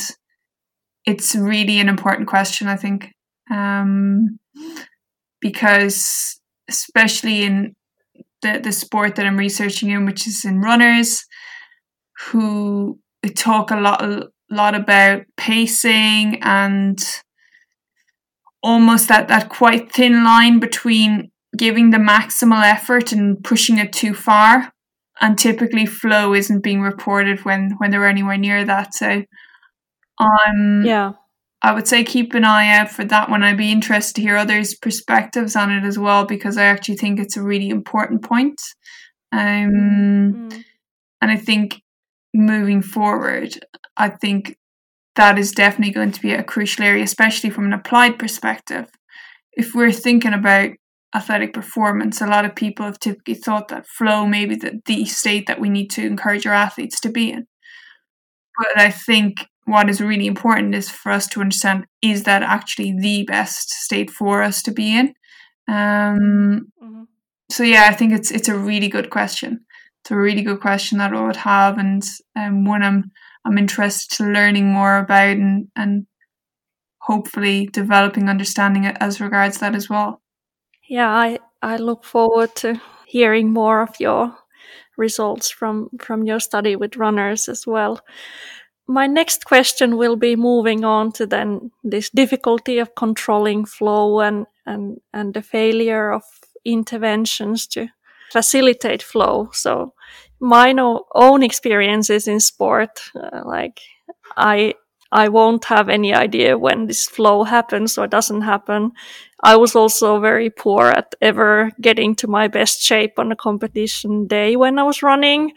it's 1.06 1.36
really 1.36 1.80
an 1.80 1.89
important 1.89 2.27
question, 2.27 2.67
I 2.67 2.75
think, 2.75 3.13
um, 3.49 4.39
because 5.39 6.39
especially 6.69 7.43
in 7.43 7.75
the 8.41 8.60
the 8.63 8.71
sport 8.71 9.15
that 9.15 9.26
I'm 9.26 9.38
researching 9.38 9.89
in, 9.89 10.06
which 10.06 10.28
is 10.28 10.45
in 10.45 10.62
runners, 10.62 11.26
who 12.32 13.00
talk 13.36 13.71
a 13.71 13.80
lot 13.80 14.04
a 14.04 14.30
lot 14.50 14.76
about 14.76 15.23
pacing 15.36 16.41
and 16.41 17.00
almost 18.63 19.08
that 19.08 19.28
that 19.28 19.50
quite 19.50 19.91
thin 19.91 20.23
line 20.23 20.60
between 20.60 21.32
giving 21.56 21.89
the 21.89 21.97
maximal 21.97 22.63
effort 22.63 23.12
and 23.12 23.43
pushing 23.43 23.78
it 23.78 23.93
too 23.93 24.13
far. 24.13 24.71
And 25.19 25.38
typically 25.38 25.88
flow 25.88 26.36
isn't 26.36 26.63
being 26.63 26.82
reported 26.82 27.43
when 27.43 27.71
when 27.80 27.91
they're 27.91 28.08
anywhere 28.08 28.38
near 28.38 28.63
that. 28.65 28.93
So 28.93 29.23
I'm 30.19 30.82
um 30.82 30.86
yeah 30.86 31.13
i 31.62 31.72
would 31.72 31.88
say 31.88 32.04
keep 32.04 32.34
an 32.34 32.43
eye 32.43 32.70
out 32.70 32.89
for 32.89 33.04
that 33.04 33.30
one 33.30 33.43
i'd 33.43 33.58
be 33.58 33.72
interested 33.72 34.15
to 34.15 34.22
hear 34.22 34.38
others 34.38 34.76
perspectives 34.76 35.56
on 35.56 35.72
it 35.72 35.84
as 35.84 35.98
well 35.98 36.26
because 36.26 36.58
i 36.58 36.63
actually 36.63 36.96
think 36.96 37.20
it's 37.20 37.38
a 37.38 37.43
really 37.43 37.70
important 37.70 38.22
point 38.24 38.62
um 39.32 39.72
mm. 40.50 40.63
and 41.22 41.32
i 41.32 41.38
think 41.38 41.82
moving 42.34 42.82
forward 42.82 43.58
i 43.96 44.10
think 44.10 44.58
that 45.15 45.39
is 45.39 45.52
definitely 45.52 45.93
going 45.93 46.12
to 46.12 46.22
be 46.22 46.34
a 46.34 46.43
crucial 46.43 46.84
area 46.84 47.04
especially 47.04 47.50
from 47.50 47.65
an 47.65 47.74
applied 47.74 48.20
perspective 48.20 48.89
if 49.54 49.74
we're 49.74 49.91
thinking 49.91 50.34
about 50.34 50.72
athletic 51.15 51.54
performance. 51.54 52.22
A 52.22 52.28
lot 52.28 52.46
of 52.46 52.56
people 52.56 52.86
have 52.86 53.00
typically 53.00 53.34
thought 53.34 53.70
that 53.70 53.88
flow 53.88 54.26
may 54.26 54.46
be 54.46 54.56
the, 54.56 54.82
the 54.86 55.06
state 55.06 55.48
that 55.48 55.60
we 55.60 55.70
need 55.70 55.89
to 55.91 56.06
encourage 56.06 56.46
our 56.46 56.54
athletes 56.54 57.00
to 57.02 57.10
be 57.10 57.32
in. 57.32 57.48
But 58.58 58.80
I 58.80 58.91
think 58.91 59.46
what 59.67 59.89
is 59.89 60.01
really 60.01 60.27
important 60.27 60.73
is 60.73 60.89
for 60.89 61.12
us 61.12 61.27
to 61.27 61.41
understand 61.41 61.86
is 62.01 62.23
that 62.23 62.41
actually 62.41 62.95
the 62.99 63.23
best 63.23 63.69
state 63.69 64.10
for 64.10 64.41
us 64.41 64.63
to 64.63 64.71
be 64.71 64.97
in? 64.97 65.13
Um, 65.67 66.71
mm-hmm. 66.82 67.03
So 67.51 67.63
yeah, 67.63 67.88
I 67.89 67.93
think 67.93 68.13
it's 68.13 68.32
it's 68.32 68.49
a 68.49 68.58
really 68.58 68.88
good 68.88 69.10
question. 69.10 69.65
It's 70.03 70.12
a 70.12 70.17
really 70.17 70.41
good 70.41 70.62
question 70.62 70.97
that 70.97 71.13
I 71.13 71.25
would 71.25 71.36
have, 71.36 71.77
and 71.77 72.03
um, 72.36 72.65
one 72.65 72.84
I'm 72.84 73.12
I'm 73.45 73.58
interested 73.58 74.17
to 74.17 74.23
learning 74.23 74.67
more 74.67 74.97
about, 74.97 75.38
and 75.38 75.67
and 75.75 76.08
hopefully 77.01 77.69
developing 77.71 78.30
understanding 78.30 78.86
as 78.86 79.21
regards 79.21 79.60
that 79.60 79.75
as 79.75 79.89
well 79.89 80.21
yeah, 80.88 81.10
I 81.10 81.39
I 81.62 81.77
look 81.77 82.03
forward 82.03 82.56
to 82.56 82.82
hearing 83.06 83.51
more 83.51 83.82
of 83.82 83.95
your 83.99 84.36
results 84.97 85.49
from 85.49 85.89
from 85.99 86.23
your 86.23 86.39
study 86.39 86.75
with 86.75 86.97
runners 86.97 87.49
as 87.49 87.67
well. 87.67 87.99
My 88.88 89.06
next 89.06 89.45
question 89.45 89.97
will 89.97 90.15
be 90.15 90.36
moving 90.36 90.86
on 90.86 91.12
to 91.13 91.28
then 91.28 91.71
this 91.84 92.10
difficulty 92.10 92.80
of 92.80 92.95
controlling 92.95 93.65
flow 93.65 94.21
and 94.21 94.45
and 94.65 95.02
and 95.13 95.34
the 95.34 95.41
failure 95.41 96.12
of 96.12 96.23
interventions 96.63 97.67
to 97.67 97.88
facilitate 98.32 99.04
flow. 99.04 99.50
So 99.52 99.93
my 100.39 100.73
own 101.13 101.43
experiences 101.43 102.28
in 102.28 102.39
sport, 102.39 103.02
uh, 103.15 103.41
like 103.45 103.82
I 104.38 104.73
I 105.12 105.30
won't 105.30 105.65
have 105.65 105.89
any 105.89 106.13
idea 106.13 106.58
when 106.58 106.88
this 106.88 107.08
flow 107.08 107.43
happens 107.43 107.97
or 107.97 108.08
doesn't 108.08 108.41
happen. 108.41 108.91
I 109.43 109.56
was 109.56 109.76
also 109.76 110.19
very 110.19 110.50
poor 110.50 110.88
at 110.88 111.15
ever 111.21 111.71
getting 111.80 112.15
to 112.15 112.28
my 112.28 112.47
best 112.47 112.82
shape 112.82 113.19
on 113.19 113.32
a 113.32 113.36
competition 113.36 114.28
day 114.28 114.56
when 114.56 114.80
I 114.80 114.84
was 114.84 115.04
running. 115.04 115.54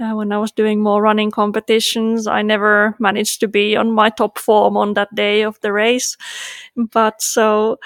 Uh, 0.00 0.14
when 0.14 0.32
I 0.32 0.38
was 0.38 0.50
doing 0.50 0.82
more 0.82 1.00
running 1.00 1.30
competitions, 1.30 2.26
I 2.26 2.42
never 2.42 2.96
managed 2.98 3.40
to 3.40 3.48
be 3.48 3.76
on 3.76 3.92
my 3.92 4.10
top 4.10 4.38
form 4.38 4.76
on 4.76 4.94
that 4.94 5.14
day 5.14 5.42
of 5.42 5.60
the 5.60 5.72
race. 5.72 6.16
But 6.76 7.22
so, 7.22 7.78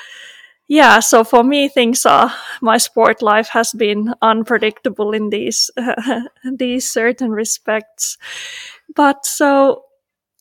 yeah, 0.68 1.00
so 1.00 1.22
for 1.22 1.44
me, 1.44 1.68
things 1.68 2.06
are, 2.06 2.32
my 2.62 2.78
sport 2.78 3.20
life 3.20 3.48
has 3.48 3.72
been 3.72 4.14
unpredictable 4.22 5.12
in 5.12 5.30
these, 5.30 5.70
uh, 5.76 6.20
these 6.56 6.88
certain 6.88 7.30
respects. 7.30 8.16
But 8.94 9.26
so 9.26 9.84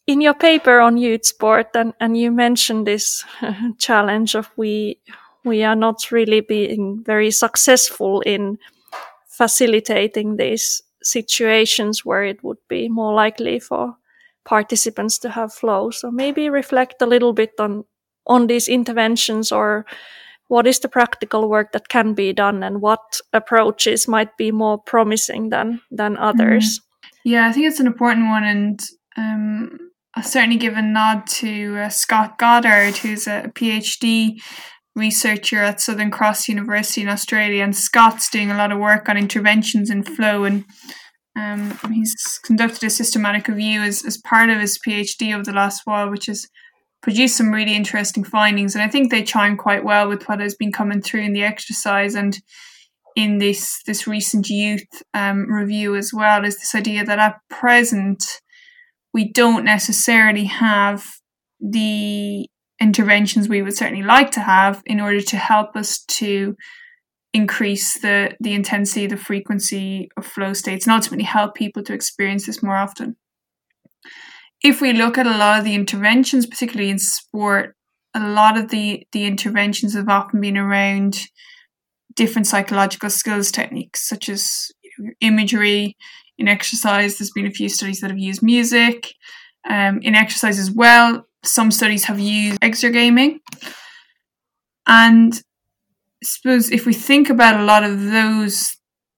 in 0.08 0.22
your 0.22 0.34
paper 0.34 0.80
on 0.80 0.98
youth 0.98 1.26
sport, 1.26 1.68
and, 1.76 1.94
and 2.00 2.18
you 2.18 2.32
mentioned 2.32 2.88
this 2.88 3.26
challenge 3.78 4.36
of 4.36 4.50
we 4.56 5.00
we 5.44 5.64
are 5.64 5.76
not 5.76 6.12
really 6.12 6.42
being 6.42 7.02
very 7.06 7.32
successful 7.32 8.22
in 8.22 8.58
facilitating 9.28 10.36
these 10.36 10.84
situations 11.10 12.06
where 12.06 12.24
it 12.24 12.44
would 12.44 12.58
be 12.68 12.90
more 12.90 13.14
likely 13.14 13.60
for 13.60 13.96
participants 14.46 15.20
to 15.20 15.30
have 15.30 15.54
flow. 15.54 15.92
So 15.92 16.12
maybe 16.12 16.50
reflect 16.50 17.02
a 17.02 17.06
little 17.06 17.34
bit 17.34 17.52
on 17.60 17.84
on 18.26 18.48
these 18.48 18.68
interventions 18.68 19.52
or 19.52 19.86
what 20.50 20.68
is 20.68 20.80
the 20.80 20.90
practical 20.90 21.50
work 21.50 21.72
that 21.72 21.88
can 21.88 22.14
be 22.14 22.34
done 22.34 22.64
and 22.64 22.82
what 22.82 23.20
approaches 23.34 24.08
might 24.08 24.36
be 24.38 24.52
more 24.52 24.78
promising 24.78 25.50
than 25.50 25.82
than 25.92 26.18
others. 26.18 26.80
Mm. 26.80 26.84
Yeah, 27.24 27.48
I 27.48 27.52
think 27.52 27.68
it's 27.68 27.80
an 27.80 27.88
important 27.88 28.28
one 28.28 28.44
and 28.44 28.80
um, 29.18 29.78
I'll 30.18 30.24
certainly 30.24 30.58
give 30.58 30.76
a 30.76 30.82
nod 30.82 31.28
to 31.28 31.78
uh, 31.78 31.90
Scott 31.90 32.40
Goddard, 32.40 32.98
who's 32.98 33.28
a 33.28 33.52
PhD 33.54 34.42
researcher 34.96 35.60
at 35.60 35.80
Southern 35.80 36.10
Cross 36.10 36.48
University 36.48 37.02
in 37.02 37.08
Australia. 37.08 37.64
And 37.64 37.76
Scott's 37.76 38.30
doing 38.30 38.50
a 38.50 38.58
lot 38.58 38.72
of 38.72 38.80
work 38.80 39.10
on 39.10 39.16
interventions 39.16 39.92
in 39.92 40.02
flow, 40.04 40.44
and 40.44 40.66
um, 41.38 41.78
he's 41.94 42.40
conducted 42.44 42.84
a 42.84 42.90
systematic 42.90 43.48
review 43.48 43.82
as, 43.82 44.04
as 44.04 44.18
part 44.18 44.50
of 44.50 44.60
his 44.60 44.80
PhD 44.80 45.34
over 45.34 45.44
the 45.44 45.54
last 45.54 45.82
while, 45.86 46.10
which 46.10 46.26
has 46.26 46.48
produced 47.02 47.38
some 47.38 47.54
really 47.54 47.76
interesting 47.76 48.24
findings. 48.24 48.74
And 48.74 48.84
I 48.84 48.88
think 48.88 49.12
they 49.12 49.24
chime 49.24 49.56
quite 49.56 49.84
well 49.84 50.08
with 50.10 50.28
what 50.28 50.40
has 50.40 50.56
been 50.56 50.72
coming 50.72 51.02
through 51.02 51.22
in 51.22 51.34
the 51.34 51.44
exercise 51.44 52.16
and 52.16 52.40
in 53.16 53.38
this 53.38 53.82
this 53.86 54.08
recent 54.08 54.50
youth 54.50 54.88
um, 55.14 55.52
review 55.52 55.96
as 55.96 56.12
well. 56.14 56.44
Is 56.44 56.58
this 56.58 56.76
idea 56.76 57.06
that 57.06 57.20
at 57.20 57.38
present 57.50 58.24
we 59.14 59.32
don't 59.32 59.64
necessarily 59.64 60.46
have 60.46 61.06
the 61.60 62.48
interventions 62.80 63.48
we 63.48 63.62
would 63.62 63.76
certainly 63.76 64.04
like 64.04 64.32
to 64.32 64.40
have 64.40 64.82
in 64.86 65.00
order 65.00 65.22
to 65.22 65.38
help 65.38 65.76
us 65.76 66.04
to 66.06 66.56
increase 67.38 68.00
the 68.02 68.36
the 68.40 68.54
intensity 68.54 69.08
the 69.08 69.18
frequency 69.30 70.10
of 70.18 70.26
flow 70.26 70.54
states 70.54 70.86
and 70.86 70.94
ultimately 70.94 71.24
help 71.26 71.56
people 71.56 71.84
to 71.84 71.94
experience 71.94 72.46
this 72.46 72.64
more 72.64 72.76
often 72.76 73.16
if 74.64 74.82
we 74.82 74.92
look 74.92 75.18
at 75.18 75.28
a 75.28 75.38
lot 75.38 75.60
of 75.60 75.66
the 75.66 75.76
interventions 75.76 76.46
particularly 76.46 76.90
in 76.90 77.00
sport 77.00 77.76
a 78.14 78.28
lot 78.40 78.58
of 78.58 78.70
the 78.70 79.04
the 79.12 79.26
interventions 79.26 79.94
have 79.94 80.10
often 80.10 80.42
been 80.42 80.58
around 80.58 81.20
different 82.16 82.48
psychological 82.48 83.10
skills 83.10 83.52
techniques 83.52 84.08
such 84.08 84.28
as 84.28 84.72
imagery 85.22 85.96
in 86.38 86.48
exercise, 86.48 87.18
there's 87.18 87.32
been 87.32 87.48
a 87.48 87.52
few 87.52 87.70
studies 87.70 88.00
that 88.02 88.12
have 88.12 88.20
used 88.20 88.44
music. 88.44 89.14
Um, 89.68 90.00
in 90.02 90.16
exercise 90.16 90.60
as 90.60 90.72
well, 90.72 91.26
some 91.44 91.72
studies 91.72 92.06
have 92.06 92.20
used 92.20 92.60
exergaming. 92.62 93.40
And 94.88 95.42
suppose 96.24 96.72
if 96.72 96.86
we 96.86 96.94
think 96.94 97.30
about 97.30 97.60
a 97.60 97.64
lot 97.64 97.84
of 97.84 98.06
those 98.06 98.70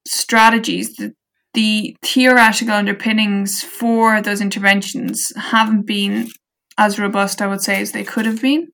strategies, 0.08 0.96
the, 0.96 1.14
the 1.54 1.96
theoretical 2.04 2.74
underpinnings 2.74 3.64
for 3.64 4.22
those 4.22 4.42
interventions 4.42 5.32
haven't 5.36 5.86
been 5.86 6.30
as 6.78 7.00
robust, 7.00 7.42
I 7.42 7.48
would 7.48 7.62
say, 7.62 7.82
as 7.82 7.92
they 7.92 8.04
could 8.04 8.26
have 8.26 8.42
been. 8.42 8.70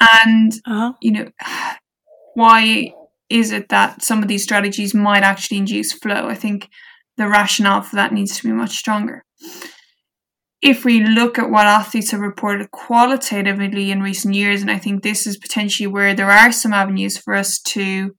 And, 0.00 0.52
uh-huh. 0.66 0.92
you 1.00 1.12
know, 1.12 1.28
why 2.34 2.94
is 3.28 3.52
it 3.52 3.68
that 3.68 4.02
some 4.02 4.22
of 4.22 4.28
these 4.28 4.42
strategies 4.42 4.94
might 4.94 5.22
actually 5.22 5.58
induce 5.58 5.92
flow? 5.92 6.26
I 6.28 6.34
think 6.34 6.68
the 7.16 7.28
rationale 7.28 7.82
for 7.82 7.96
that 7.96 8.12
needs 8.12 8.36
to 8.36 8.44
be 8.44 8.52
much 8.52 8.76
stronger. 8.76 9.24
If 10.62 10.84
we 10.84 11.02
look 11.02 11.38
at 11.38 11.50
what 11.50 11.66
athletes 11.66 12.10
have 12.10 12.20
reported 12.20 12.70
qualitatively 12.70 13.90
in 13.90 14.02
recent 14.02 14.34
years, 14.34 14.60
and 14.60 14.70
I 14.70 14.78
think 14.78 15.02
this 15.02 15.26
is 15.26 15.38
potentially 15.38 15.86
where 15.86 16.14
there 16.14 16.30
are 16.30 16.52
some 16.52 16.74
avenues 16.74 17.16
for 17.16 17.34
us 17.34 17.58
to 17.60 18.14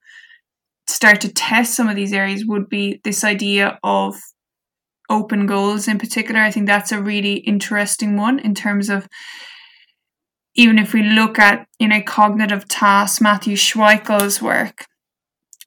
start 0.87 1.21
to 1.21 1.31
test 1.31 1.75
some 1.75 1.87
of 1.87 1.95
these 1.95 2.13
areas, 2.13 2.45
would 2.45 2.67
be 2.67 2.99
this 3.03 3.23
idea 3.23 3.79
of 3.83 4.15
open 5.09 5.45
goals 5.45 5.87
in 5.87 5.99
particular. 5.99 6.39
I 6.39 6.51
think 6.51 6.65
that's 6.65 6.91
a 6.91 7.01
really 7.01 7.35
interesting 7.35 8.17
one 8.17 8.39
in 8.39 8.55
terms 8.55 8.89
of 8.89 9.07
even 10.55 10.79
if 10.79 10.93
we 10.93 11.03
look 11.03 11.39
at 11.39 11.67
you 11.79 11.87
know 11.87 12.01
cognitive 12.01 12.67
tasks, 12.67 13.21
Matthew 13.21 13.55
Schweickle's 13.55 14.41
work 14.41 14.85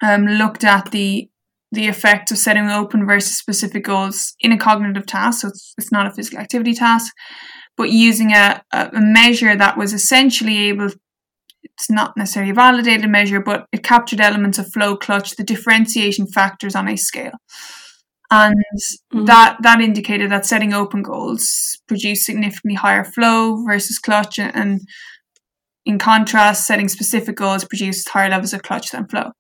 um, 0.03 0.27
looked 0.27 0.65
at 0.65 0.91
the 0.91 1.29
the 1.75 1.89
effect 1.89 2.31
of 2.31 2.39
setting 2.39 2.69
open 2.69 3.07
versus 3.07 3.37
specific 3.37 3.85
goals 3.85 4.35
in 4.41 4.53
a 4.53 4.59
cognitive 4.59 5.07
task. 5.07 5.43
So 5.43 5.49
it's, 5.49 5.75
it's 5.79 5.93
not 5.93 6.07
a 6.07 6.11
physical 6.11 6.39
activity 6.39 6.75
task, 6.75 7.13
but 7.77 7.91
using 7.91 8.33
a, 8.33 8.63
a 8.73 8.91
measure 8.95 9.57
that 9.57 9.77
was 9.77 9.93
essentially 9.93 10.69
able 10.69 10.91
it's 11.65 11.91
not 11.91 12.13
necessarily 12.17 12.53
a 12.53 12.55
validated 12.55 13.09
measure, 13.09 13.41
but 13.41 13.67
it 13.73 13.83
captured 13.83 14.21
elements 14.21 14.59
of 14.59 14.71
flow 14.73 14.97
clutch, 14.97 15.37
the 15.37 15.43
differentiation 15.43 16.27
factors 16.27 16.77
on 16.77 16.89
a 16.89 16.97
scale. 16.97 17.33
And 18.31 18.55
mm-hmm. 18.57 19.25
that 19.25 19.59
that 19.63 19.81
indicated 19.81 20.31
that 20.31 20.47
setting 20.47 20.73
open 20.73 21.03
goals 21.03 21.79
produced 21.89 22.25
significantly 22.25 22.75
higher 22.75 23.05
flow 23.05 23.65
versus 23.65 23.99
clutch 23.99 24.39
and 24.39 24.81
in 25.87 25.99
contrast, 25.99 26.67
setting 26.67 26.89
specific 26.89 27.37
goals 27.37 27.65
produced 27.65 28.09
higher 28.09 28.31
levels 28.31 28.55
of 28.55 28.63
clutch 28.63 28.91
than 28.91 29.07
flow. 29.07 29.33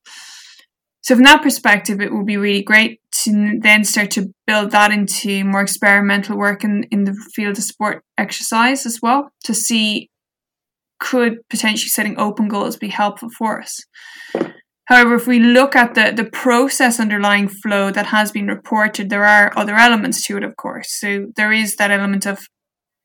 So 1.04 1.14
from 1.14 1.24
that 1.24 1.42
perspective, 1.42 2.00
it 2.00 2.14
would 2.14 2.24
be 2.24 2.38
really 2.38 2.62
great 2.62 2.98
to 3.24 3.58
then 3.60 3.84
start 3.84 4.10
to 4.12 4.32
build 4.46 4.70
that 4.70 4.90
into 4.90 5.44
more 5.44 5.60
experimental 5.60 6.38
work 6.38 6.64
in, 6.64 6.84
in 6.90 7.04
the 7.04 7.14
field 7.34 7.58
of 7.58 7.64
sport 7.64 8.02
exercise 8.16 8.86
as 8.86 9.00
well 9.02 9.30
to 9.44 9.52
see 9.52 10.08
could 10.98 11.46
potentially 11.50 11.90
setting 11.90 12.18
open 12.18 12.48
goals 12.48 12.78
be 12.78 12.88
helpful 12.88 13.28
for 13.36 13.60
us. 13.60 13.84
However, 14.86 15.14
if 15.16 15.26
we 15.26 15.38
look 15.40 15.76
at 15.76 15.94
the, 15.94 16.10
the 16.10 16.30
process 16.30 16.98
underlying 16.98 17.48
flow 17.48 17.90
that 17.90 18.06
has 18.06 18.32
been 18.32 18.46
reported, 18.46 19.10
there 19.10 19.26
are 19.26 19.52
other 19.58 19.76
elements 19.76 20.26
to 20.26 20.38
it, 20.38 20.42
of 20.42 20.56
course. 20.56 20.88
So 20.90 21.26
there 21.36 21.52
is 21.52 21.76
that 21.76 21.90
element 21.90 22.24
of 22.24 22.48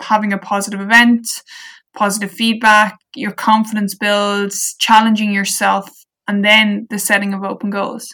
having 0.01 0.31
a 0.31 0.37
positive 0.37 0.79
event, 0.79 1.27
positive 1.93 2.31
feedback, 2.31 2.97
your 3.13 3.33
confidence 3.33 3.93
builds, 3.93 4.75
challenging 4.79 5.33
yourself 5.33 5.89
and 6.29 6.45
then 6.45 6.85
the 6.91 6.99
setting 6.99 7.33
of 7.33 7.43
open 7.43 7.71
goals. 7.71 8.07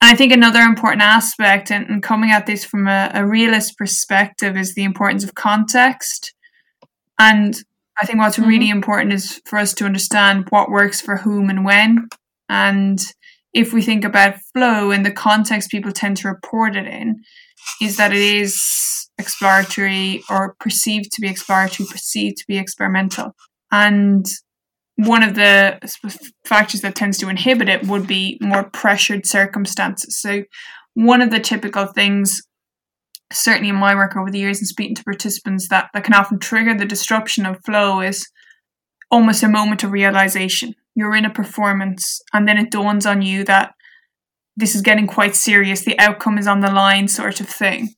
And 0.00 0.10
I 0.10 0.16
think 0.16 0.32
another 0.32 0.62
important 0.62 1.02
aspect, 1.02 1.70
and, 1.70 1.86
and 1.88 2.02
coming 2.02 2.30
at 2.30 2.46
this 2.46 2.64
from 2.64 2.88
a, 2.88 3.10
a 3.12 3.26
realist 3.26 3.76
perspective, 3.76 4.56
is 4.56 4.74
the 4.74 4.84
importance 4.84 5.22
of 5.22 5.34
context. 5.34 6.32
And 7.18 7.62
I 8.00 8.06
think 8.06 8.18
what's 8.18 8.38
mm-hmm. 8.38 8.48
really 8.48 8.70
important 8.70 9.12
is 9.12 9.42
for 9.44 9.58
us 9.58 9.74
to 9.74 9.84
understand 9.84 10.46
what 10.48 10.70
works 10.70 11.02
for 11.02 11.18
whom 11.18 11.50
and 11.50 11.62
when. 11.62 12.08
And 12.48 12.98
if 13.52 13.74
we 13.74 13.82
think 13.82 14.04
about 14.06 14.40
flow 14.54 14.90
and 14.90 15.04
the 15.04 15.12
context 15.12 15.70
people 15.70 15.92
tend 15.92 16.16
to 16.18 16.28
report 16.28 16.74
it 16.74 16.86
in, 16.86 17.20
is 17.82 17.98
that 17.98 18.12
it 18.12 18.22
is 18.22 19.10
exploratory 19.18 20.22
or 20.30 20.56
perceived 20.58 21.12
to 21.12 21.20
be 21.20 21.28
exploratory, 21.28 21.86
perceived 21.86 22.38
to 22.38 22.44
be 22.48 22.56
experimental. 22.56 23.32
And 23.70 24.24
one 25.06 25.22
of 25.22 25.34
the 25.34 25.78
factors 26.44 26.82
that 26.82 26.94
tends 26.94 27.16
to 27.18 27.28
inhibit 27.28 27.68
it 27.68 27.86
would 27.86 28.06
be 28.06 28.36
more 28.40 28.64
pressured 28.64 29.26
circumstances. 29.26 30.20
So, 30.20 30.44
one 30.94 31.22
of 31.22 31.30
the 31.30 31.40
typical 31.40 31.86
things, 31.86 32.42
certainly 33.32 33.70
in 33.70 33.76
my 33.76 33.94
work 33.94 34.16
over 34.16 34.30
the 34.30 34.40
years 34.40 34.58
and 34.58 34.66
speaking 34.66 34.96
to 34.96 35.04
participants, 35.04 35.68
that, 35.68 35.88
that 35.94 36.04
can 36.04 36.14
often 36.14 36.38
trigger 36.38 36.74
the 36.74 36.84
disruption 36.84 37.46
of 37.46 37.64
flow 37.64 38.00
is 38.00 38.28
almost 39.10 39.42
a 39.42 39.48
moment 39.48 39.84
of 39.84 39.92
realization. 39.92 40.74
You're 40.94 41.16
in 41.16 41.24
a 41.24 41.32
performance, 41.32 42.20
and 42.34 42.46
then 42.46 42.58
it 42.58 42.70
dawns 42.70 43.06
on 43.06 43.22
you 43.22 43.44
that 43.44 43.72
this 44.56 44.74
is 44.74 44.82
getting 44.82 45.06
quite 45.06 45.34
serious, 45.34 45.84
the 45.84 45.98
outcome 45.98 46.36
is 46.36 46.46
on 46.46 46.60
the 46.60 46.70
line, 46.70 47.08
sort 47.08 47.40
of 47.40 47.48
thing. 47.48 47.94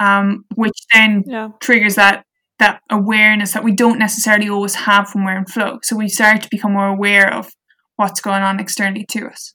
Um, 0.00 0.46
which 0.54 0.78
then 0.92 1.22
yeah. 1.26 1.50
triggers 1.60 1.94
that 1.96 2.24
that 2.60 2.80
awareness 2.90 3.52
that 3.52 3.64
we 3.64 3.72
don't 3.72 3.98
necessarily 3.98 4.48
always 4.48 4.74
have 4.74 5.12
when 5.12 5.24
we're 5.24 5.36
in 5.36 5.46
flow. 5.46 5.78
So 5.82 5.96
we 5.96 6.08
start 6.08 6.42
to 6.42 6.48
become 6.50 6.72
more 6.72 6.86
aware 6.86 7.32
of 7.32 7.50
what's 7.96 8.20
going 8.20 8.42
on 8.42 8.60
externally 8.60 9.04
to 9.10 9.26
us. 9.26 9.54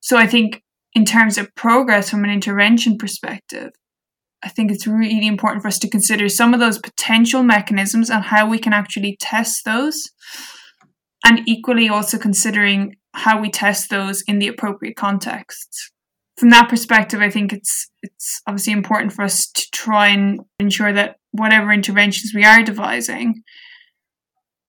So 0.00 0.16
I 0.16 0.26
think 0.26 0.62
in 0.94 1.04
terms 1.04 1.38
of 1.38 1.54
progress 1.54 2.10
from 2.10 2.24
an 2.24 2.30
intervention 2.30 2.98
perspective, 2.98 3.70
I 4.42 4.48
think 4.48 4.72
it's 4.72 4.86
really 4.86 5.26
important 5.26 5.62
for 5.62 5.68
us 5.68 5.78
to 5.80 5.88
consider 5.88 6.28
some 6.28 6.52
of 6.52 6.60
those 6.60 6.78
potential 6.78 7.42
mechanisms 7.42 8.10
and 8.10 8.24
how 8.24 8.48
we 8.48 8.58
can 8.58 8.72
actually 8.72 9.16
test 9.20 9.64
those. 9.64 10.10
And 11.24 11.42
equally 11.46 11.88
also 11.88 12.18
considering 12.18 12.96
how 13.14 13.40
we 13.40 13.50
test 13.50 13.90
those 13.90 14.22
in 14.22 14.38
the 14.38 14.48
appropriate 14.48 14.96
contexts 14.96 15.90
from 16.40 16.48
that 16.50 16.70
perspective, 16.70 17.20
I 17.20 17.28
think 17.28 17.52
it's 17.52 17.90
it's 18.02 18.40
obviously 18.46 18.72
important 18.72 19.12
for 19.12 19.22
us 19.22 19.46
to 19.52 19.66
try 19.72 20.08
and 20.08 20.40
ensure 20.58 20.90
that 20.90 21.16
whatever 21.32 21.72
interventions 21.72 22.32
we 22.34 22.44
are 22.44 22.62
devising, 22.62 23.42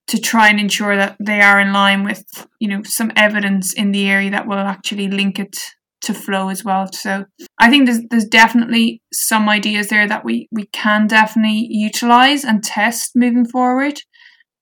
to 0.08 0.20
try 0.20 0.48
and 0.48 0.60
ensure 0.60 0.96
that 0.96 1.16
they 1.20 1.40
are 1.40 1.60
in 1.60 1.72
line 1.72 2.04
with 2.04 2.24
you 2.60 2.68
know 2.68 2.82
some 2.82 3.12
evidence 3.16 3.72
in 3.72 3.92
the 3.92 4.08
area 4.08 4.30
that 4.30 4.46
will 4.46 4.58
actually 4.58 5.08
link 5.08 5.38
it 5.38 5.56
to 6.02 6.12
flow 6.12 6.48
as 6.48 6.64
well. 6.64 6.92
So 6.92 7.24
I 7.58 7.70
think 7.70 7.86
there's 7.86 8.00
there's 8.10 8.26
definitely 8.26 9.02
some 9.12 9.48
ideas 9.48 9.88
there 9.88 10.06
that 10.06 10.24
we 10.24 10.48
we 10.52 10.66
can 10.72 11.06
definitely 11.06 11.66
utilize 11.70 12.44
and 12.44 12.62
test 12.62 13.12
moving 13.14 13.46
forward. 13.46 14.00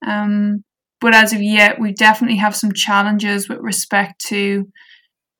Um, 0.07 0.65
but 1.01 1.15
as 1.15 1.33
of 1.33 1.41
yet, 1.41 1.81
we 1.81 1.93
definitely 1.93 2.37
have 2.37 2.55
some 2.55 2.73
challenges 2.73 3.49
with 3.49 3.59
respect 3.61 4.25
to 4.27 4.67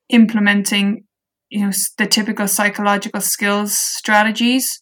implementing 0.09 1.05
you 1.51 1.67
know 1.67 1.73
the 1.99 2.07
typical 2.07 2.49
psychological 2.49 3.21
skills 3.21 3.77
strategies 3.79 4.81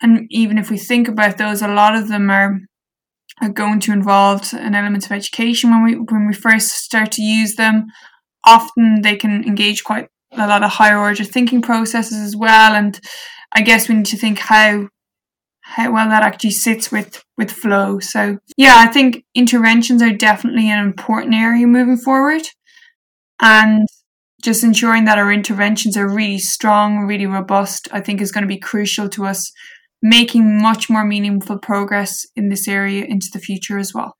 and 0.00 0.26
even 0.30 0.58
if 0.58 0.70
we 0.70 0.78
think 0.78 1.08
about 1.08 1.38
those 1.38 1.62
a 1.62 1.68
lot 1.68 1.94
of 1.96 2.08
them 2.08 2.30
are 2.30 2.58
are 3.40 3.48
going 3.48 3.80
to 3.80 3.92
involve 3.92 4.52
an 4.52 4.74
element 4.74 5.04
of 5.06 5.12
education 5.12 5.70
when 5.70 5.84
we 5.84 5.94
when 5.94 6.26
we 6.26 6.34
first 6.34 6.70
start 6.72 7.12
to 7.12 7.22
use 7.22 7.56
them. 7.56 7.86
Often 8.44 9.02
they 9.02 9.16
can 9.16 9.44
engage 9.44 9.84
quite 9.84 10.08
a 10.32 10.46
lot 10.46 10.62
of 10.62 10.70
higher 10.70 10.98
order 10.98 11.24
thinking 11.24 11.62
processes 11.62 12.18
as 12.18 12.36
well. 12.36 12.74
And 12.74 12.98
i 13.52 13.62
guess 13.62 13.88
we 13.88 13.94
need 13.94 14.06
to 14.06 14.16
think 14.16 14.38
how 14.38 14.88
how 15.60 15.92
well 15.92 16.08
that 16.08 16.22
actually 16.22 16.50
sits 16.50 16.90
with 16.90 17.22
with 17.36 17.50
flow. 17.50 17.98
So 18.00 18.38
yeah 18.56 18.76
i 18.78 18.86
think 18.86 19.24
interventions 19.34 20.02
are 20.02 20.12
definitely 20.12 20.70
an 20.70 20.84
important 20.84 21.34
area 21.34 21.66
moving 21.66 21.98
forward. 21.98 22.42
And 23.40 23.86
just 24.42 24.64
ensuring 24.64 25.04
that 25.04 25.18
our 25.18 25.32
interventions 25.32 25.96
are 25.96 26.08
really 26.08 26.38
strong, 26.38 27.06
really 27.06 27.26
robust, 27.26 27.88
I 27.90 28.00
think 28.00 28.20
is 28.20 28.30
going 28.30 28.42
to 28.42 28.48
be 28.48 28.58
crucial 28.58 29.08
to 29.10 29.26
us 29.26 29.52
making 30.02 30.60
much 30.60 30.88
more 30.88 31.04
meaningful 31.04 31.58
progress 31.58 32.26
in 32.36 32.48
this 32.48 32.68
area 32.68 33.04
into 33.04 33.28
the 33.32 33.40
future 33.40 33.78
as 33.78 33.92
well. 33.92 34.16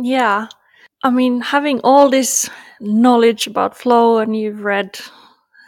Yeah. 0.00 0.48
I 1.02 1.10
mean, 1.10 1.40
having 1.40 1.80
all 1.80 2.08
this 2.08 2.48
knowledge 2.80 3.46
about 3.46 3.76
flow 3.76 4.18
and 4.18 4.36
you've 4.36 4.64
read 4.64 4.98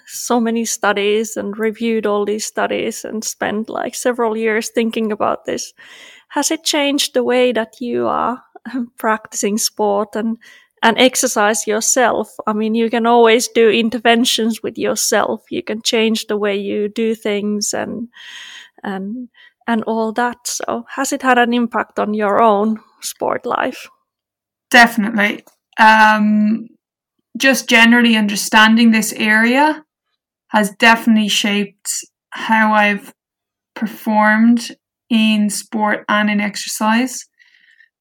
so 0.07 0.39
many 0.39 0.65
studies 0.65 1.37
and 1.37 1.59
reviewed 1.59 2.07
all 2.07 2.25
these 2.25 2.45
studies 2.45 3.05
and 3.05 3.25
spent 3.25 3.69
like 3.69 3.95
several 3.95 4.37
years 4.37 4.71
thinking 4.71 5.11
about 5.11 5.47
this, 5.47 5.73
has 6.29 6.51
it 6.51 6.65
changed 6.65 7.15
the 7.15 7.23
way 7.23 7.53
that 7.53 7.81
you 7.81 8.07
are 8.07 8.43
practicing 8.99 9.59
sport 9.59 10.15
and 10.15 10.39
and 10.85 10.99
exercise 10.99 11.67
yourself. 11.67 12.35
I 12.45 12.53
mean, 12.53 12.75
you 12.75 12.91
can 12.91 13.07
always 13.07 13.47
do 13.47 13.71
interventions 13.71 14.65
with 14.65 14.77
yourself. 14.77 15.45
You 15.49 15.63
can 15.63 15.81
change 15.81 16.27
the 16.27 16.37
way 16.37 16.57
you 16.57 16.89
do 16.89 17.15
things 17.15 17.73
and, 17.73 18.09
and, 18.83 19.29
and 19.67 19.83
all 19.85 20.13
that. 20.13 20.47
So 20.47 20.85
has 20.97 21.13
it 21.13 21.23
had 21.23 21.39
an 21.39 21.53
impact 21.53 21.99
on 21.99 22.15
your 22.15 22.43
own 22.43 22.81
sport 23.01 23.47
life? 23.47 23.89
Definitely. 24.71 25.45
Um, 25.79 26.69
just 27.37 27.69
generally 27.69 28.17
understanding 28.17 28.91
this 28.91 29.13
area 29.13 29.85
has 30.49 30.71
definitely 30.79 31.29
shaped 31.29 31.91
how 32.31 32.73
I've 32.73 33.13
performed 33.75 34.77
in 35.09 35.51
sport 35.51 36.05
and 36.09 36.31
in 36.31 36.41
exercise. 36.41 37.27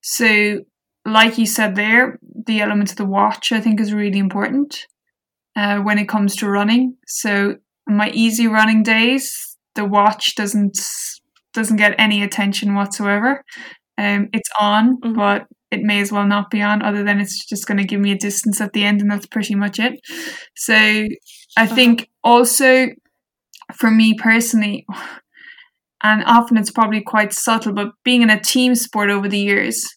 So 0.01 0.59
like 1.05 1.37
you 1.37 1.45
said 1.45 1.75
there, 1.75 2.19
the 2.45 2.61
element 2.61 2.91
of 2.91 2.97
the 2.97 3.05
watch 3.05 3.51
I 3.51 3.59
think 3.59 3.79
is 3.79 3.93
really 3.93 4.19
important 4.19 4.87
uh, 5.55 5.79
when 5.79 5.97
it 5.97 6.07
comes 6.07 6.35
to 6.37 6.49
running. 6.49 6.95
So 7.07 7.55
my 7.87 8.09
easy 8.11 8.47
running 8.47 8.83
days, 8.83 9.50
the 9.75 9.85
watch 9.85 10.35
doesn't 10.35 10.77
doesn't 11.53 11.77
get 11.77 11.95
any 11.97 12.23
attention 12.23 12.75
whatsoever. 12.75 13.43
Um, 13.97 14.29
it's 14.33 14.49
on, 14.59 14.97
mm-hmm. 14.97 15.13
but 15.13 15.47
it 15.69 15.81
may 15.81 16.01
as 16.01 16.11
well 16.11 16.25
not 16.25 16.49
be 16.49 16.61
on, 16.61 16.81
other 16.81 17.03
than 17.03 17.19
it's 17.19 17.45
just 17.45 17.67
going 17.67 17.77
to 17.77 17.83
give 17.83 17.99
me 17.99 18.11
a 18.11 18.17
distance 18.17 18.59
at 18.59 18.73
the 18.73 18.83
end, 18.83 19.01
and 19.01 19.09
that's 19.09 19.27
pretty 19.27 19.55
much 19.55 19.79
it. 19.79 19.99
So 20.55 20.75
I 20.75 21.07
uh-huh. 21.57 21.75
think 21.75 22.09
also 22.23 22.87
for 23.75 23.91
me 23.91 24.13
personally, 24.15 24.85
and 26.03 26.23
often 26.25 26.57
it's 26.57 26.71
probably 26.71 27.01
quite 27.01 27.33
subtle, 27.33 27.73
but 27.73 27.91
being 28.03 28.21
in 28.21 28.29
a 28.29 28.39
team 28.39 28.75
sport 28.75 29.09
over 29.09 29.27
the 29.27 29.39
years, 29.39 29.87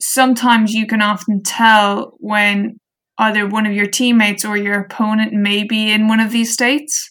sometimes 0.00 0.72
you 0.72 0.86
can 0.86 1.00
often 1.00 1.42
tell 1.42 2.12
when 2.18 2.78
either 3.18 3.48
one 3.48 3.64
of 3.64 3.72
your 3.72 3.86
teammates 3.86 4.44
or 4.44 4.58
your 4.58 4.78
opponent 4.80 5.32
may 5.32 5.64
be 5.64 5.90
in 5.90 6.06
one 6.06 6.20
of 6.20 6.30
these 6.32 6.52
states. 6.52 7.10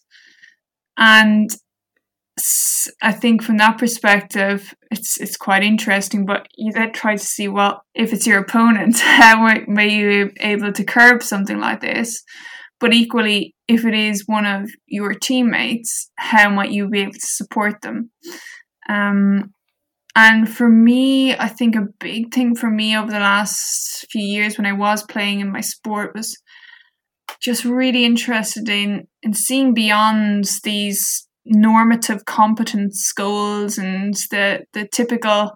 and 0.97 1.49
I 3.01 3.13
think 3.13 3.41
from 3.41 3.57
that 3.57 3.77
perspective, 3.77 4.73
it's 4.91 5.19
it's 5.19 5.37
quite 5.37 5.63
interesting. 5.63 6.25
But 6.25 6.47
you 6.55 6.73
then 6.73 6.91
try 6.91 7.15
to 7.15 7.23
see, 7.23 7.47
well, 7.47 7.83
if 7.93 8.11
it's 8.11 8.27
your 8.27 8.39
opponent, 8.39 8.99
how 8.99 9.47
may 9.67 9.89
you 9.89 10.31
be 10.31 10.41
able 10.41 10.73
to 10.73 10.83
curb 10.83 11.23
something 11.23 11.59
like 11.59 11.81
this? 11.81 12.23
But 12.79 12.93
equally, 12.93 13.55
if 13.67 13.85
it 13.85 13.93
is 13.93 14.23
one 14.25 14.45
of 14.45 14.69
your 14.85 15.13
teammates, 15.13 16.11
how 16.17 16.49
might 16.49 16.71
you 16.71 16.89
be 16.89 17.01
able 17.01 17.13
to 17.13 17.19
support 17.21 17.81
them? 17.81 18.11
Um, 18.89 19.53
and 20.15 20.49
for 20.49 20.69
me, 20.69 21.35
I 21.35 21.47
think 21.47 21.75
a 21.75 21.87
big 21.99 22.33
thing 22.33 22.55
for 22.55 22.69
me 22.69 22.97
over 22.97 23.11
the 23.11 23.19
last 23.19 24.05
few 24.11 24.23
years 24.23 24.57
when 24.57 24.65
I 24.65 24.73
was 24.73 25.03
playing 25.03 25.39
in 25.39 25.51
my 25.51 25.61
sport 25.61 26.13
was 26.15 26.37
just 27.41 27.65
really 27.65 28.05
interested 28.05 28.69
in 28.69 29.07
in 29.21 29.33
seeing 29.33 29.73
beyond 29.73 30.45
these 30.63 31.24
normative 31.45 32.25
competence 32.25 33.11
goals 33.13 33.77
and 33.77 34.15
the 34.31 34.65
the 34.73 34.87
typical 34.87 35.51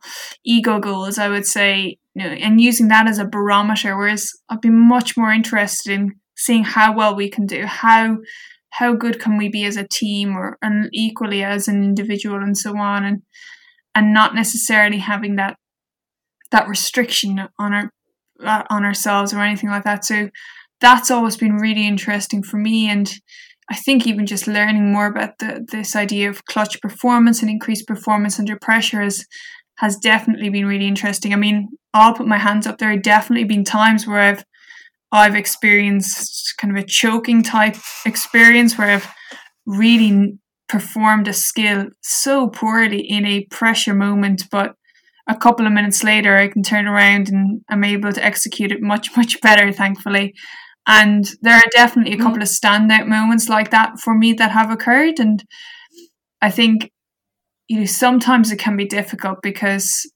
ego 0.45 0.79
goals 0.79 1.17
i 1.17 1.27
would 1.27 1.45
say 1.45 1.97
you 2.15 2.23
know, 2.23 2.29
and 2.29 2.61
using 2.61 2.87
that 2.89 3.07
as 3.07 3.17
a 3.17 3.25
barometer 3.25 3.97
whereas 3.97 4.31
i'd 4.49 4.61
be 4.61 4.69
much 4.69 5.17
more 5.17 5.31
interested 5.31 5.91
in 5.91 6.11
seeing 6.35 6.63
how 6.63 6.95
well 6.95 7.15
we 7.15 7.29
can 7.29 7.45
do 7.45 7.65
how 7.65 8.17
how 8.71 8.93
good 8.93 9.19
can 9.19 9.35
we 9.35 9.49
be 9.49 9.65
as 9.65 9.77
a 9.77 9.87
team 9.87 10.35
or 10.35 10.57
and 10.61 10.89
equally 10.93 11.43
as 11.43 11.67
an 11.67 11.83
individual 11.83 12.37
and 12.37 12.57
so 12.57 12.77
on 12.77 13.03
and 13.03 13.21
and 13.95 14.13
not 14.13 14.35
necessarily 14.35 14.99
having 14.99 15.35
that 15.35 15.57
that 16.51 16.67
restriction 16.67 17.47
on 17.57 17.73
our 17.73 17.91
uh, 18.43 18.63
on 18.69 18.85
ourselves 18.85 19.33
or 19.33 19.39
anything 19.41 19.69
like 19.69 19.83
that. 19.83 20.05
So 20.05 20.29
that's 20.79 21.11
always 21.11 21.37
been 21.37 21.55
really 21.55 21.85
interesting 21.85 22.41
for 22.41 22.57
me 22.57 22.89
and 22.89 23.11
I 23.69 23.75
think 23.75 24.07
even 24.07 24.25
just 24.25 24.47
learning 24.47 24.91
more 24.91 25.05
about 25.05 25.37
the, 25.37 25.65
this 25.71 25.95
idea 25.95 26.29
of 26.29 26.45
clutch 26.45 26.81
performance 26.81 27.41
and 27.41 27.49
increased 27.49 27.87
performance 27.87 28.39
under 28.39 28.57
pressure 28.57 29.01
has 29.01 29.25
has 29.77 29.95
definitely 29.95 30.49
been 30.49 30.65
really 30.65 30.87
interesting. 30.87 31.31
I 31.31 31.37
mean, 31.37 31.69
I'll 31.93 32.13
put 32.13 32.27
my 32.27 32.37
hands 32.37 32.67
up. 32.67 32.77
There 32.77 32.91
have 32.91 33.01
definitely 33.01 33.45
been 33.45 33.63
times 33.63 34.05
where 34.05 34.19
I've 34.19 34.43
I've 35.11 35.35
experienced 35.35 36.55
kind 36.57 36.75
of 36.75 36.83
a 36.83 36.87
choking 36.87 37.43
type 37.43 37.77
experience 38.05 38.77
where 38.77 38.89
I've 38.89 39.07
really 39.65 40.37
performed 40.67 41.27
a 41.27 41.33
skill 41.33 41.87
so 42.01 42.47
poorly 42.49 42.99
in 42.99 43.25
a 43.25 43.45
pressure 43.45 43.95
moment, 43.95 44.43
but 44.51 44.75
a 45.27 45.35
couple 45.35 45.65
of 45.65 45.73
minutes 45.73 46.03
later 46.03 46.35
I 46.35 46.47
can 46.47 46.61
turn 46.63 46.87
around 46.87 47.29
and 47.29 47.61
I'm 47.69 47.83
able 47.83 48.11
to 48.11 48.23
execute 48.23 48.71
it 48.71 48.81
much, 48.81 49.09
much 49.17 49.39
better, 49.41 49.71
thankfully. 49.71 50.33
And 50.89 51.29
there 51.43 51.55
are 51.55 51.69
definitely 51.71 52.13
a 52.13 52.17
mm. 52.17 52.23
couple 52.23 52.41
of 52.41 52.47
standout 52.47 53.05
moments 53.05 53.47
like 53.47 53.69
that 53.69 53.99
for 53.99 54.17
me 54.17 54.33
that 54.33 54.51
have 54.51 54.71
occurred. 54.71 55.19
And 55.19 55.43
I 56.41 56.49
think, 56.49 56.89
you 57.67 57.81
know, 57.81 57.85
sometimes 57.85 58.51
it 58.51 58.57
can 58.57 58.75
be 58.75 58.85
difficult 58.85 59.37
because 59.43 60.11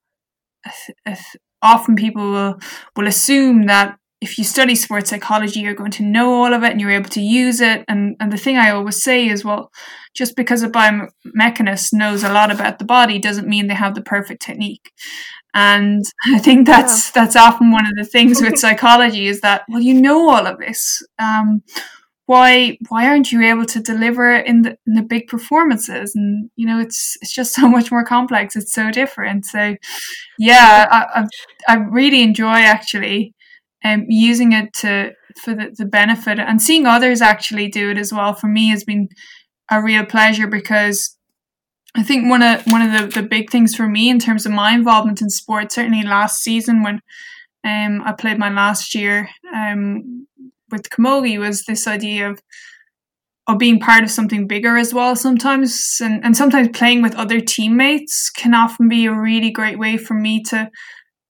often 1.62 1.96
people 1.96 2.32
will, 2.32 2.60
will 2.96 3.08
assume 3.08 3.68
that 3.68 3.98
if 4.24 4.38
you 4.38 4.46
study 4.46 4.74
sports 4.74 5.10
psychology, 5.10 5.60
you're 5.60 5.74
going 5.74 5.92
to 5.92 6.04
know 6.04 6.34
all 6.34 6.54
of 6.54 6.64
it 6.64 6.72
and 6.72 6.80
you're 6.80 6.92
able 6.92 7.10
to 7.10 7.22
use 7.22 7.60
it. 7.60 7.84
And, 7.90 8.16
and 8.22 8.32
the 8.32 8.38
thing 8.38 8.56
I 8.56 8.72
always 8.72 9.04
say 9.04 9.28
is, 9.28 9.44
well, 9.44 9.70
just 10.16 10.38
because 10.38 10.64
a 10.64 10.70
biomechanist 10.70 11.92
knows 11.92 12.24
a 12.24 12.32
lot 12.32 12.50
about 12.50 12.80
the 12.80 12.86
body 12.86 13.20
doesn't 13.20 13.50
mean 13.50 13.68
they 13.68 13.74
have 13.74 13.96
the 13.96 14.02
perfect 14.02 14.42
technique. 14.42 14.94
And 15.54 16.06
I 16.26 16.40
think 16.40 16.66
that's 16.66 17.10
yeah. 17.10 17.22
that's 17.22 17.36
often 17.36 17.72
one 17.72 17.86
of 17.86 17.96
the 17.98 18.06
things 18.06 18.42
with 18.42 18.58
psychology 18.58 19.28
is 19.28 19.42
that 19.42 19.64
well 19.68 19.82
you 19.82 19.94
know 19.94 20.30
all 20.30 20.48
of 20.48 20.58
this. 20.58 21.06
Um, 21.20 21.62
why 22.26 22.78
why 22.88 23.06
aren't 23.08 23.32
you 23.34 23.44
able 23.44 23.66
to 23.66 23.82
deliver 23.82 24.34
in 24.34 24.62
the 24.62 24.78
in 24.88 24.94
the 24.94 25.04
big 25.04 25.28
performances? 25.28 26.16
And 26.16 26.50
you 26.56 26.66
know 26.66 26.80
it's 26.80 27.18
it's 27.22 27.34
just 27.34 27.54
so 27.54 27.68
much 27.68 27.92
more 27.92 28.06
complex. 28.06 28.56
It's 28.56 28.74
so 28.74 28.90
different. 28.90 29.46
So 29.46 29.76
yeah, 30.40 30.88
I 30.90 31.22
I, 31.22 31.74
I 31.74 31.76
really 31.76 32.24
enjoy 32.24 32.60
actually 32.62 33.36
um, 33.84 34.06
using 34.08 34.52
it 34.54 34.74
to 34.74 35.12
for 35.42 35.56
the, 35.56 35.74
the 35.78 35.86
benefit 35.86 36.40
and 36.40 36.62
seeing 36.62 36.86
others 36.86 37.22
actually 37.22 37.68
do 37.68 37.90
it 37.90 37.98
as 37.98 38.14
well 38.14 38.34
for 38.34 38.48
me 38.48 38.70
has 38.70 38.84
been 38.84 39.10
a 39.72 39.82
real 39.82 40.06
pleasure 40.06 40.48
because 40.48 41.18
I 41.96 42.04
think 42.04 42.30
one 42.30 42.42
of 42.42 42.64
one 42.66 42.82
of 42.82 42.92
the, 42.92 43.22
the 43.22 43.28
big 43.28 43.50
things 43.50 43.76
for 43.76 43.88
me 43.88 44.10
in 44.10 44.20
terms 44.20 44.46
of 44.46 44.52
my 44.52 44.74
involvement 44.74 45.22
in 45.22 45.30
sport, 45.30 45.72
certainly 45.72 46.04
last 46.04 46.42
season 46.42 46.82
when 46.82 47.02
um, 47.64 48.02
I 48.04 48.14
played 48.14 48.40
my 48.40 48.50
last 48.50 48.96
year 48.96 49.30
um, 49.54 50.28
with 50.72 50.90
Camogie, 50.90 51.40
was 51.40 51.64
this 51.64 51.88
idea 51.88 52.32
of 52.32 52.42
of 53.48 53.60
being 53.60 53.80
part 53.80 54.04
of 54.04 54.10
something 54.10 54.48
bigger 54.48 54.78
as 54.78 54.94
well 54.94 55.16
sometimes. 55.16 55.98
And, 56.02 56.24
and 56.24 56.36
sometimes 56.36 56.70
playing 56.70 57.02
with 57.02 57.16
other 57.16 57.42
teammates 57.42 58.30
can 58.30 58.54
often 58.54 58.88
be 58.88 59.06
a 59.06 59.14
really 59.14 59.52
great 59.52 59.78
way 59.78 59.98
for 59.98 60.14
me 60.14 60.42
to 60.44 60.72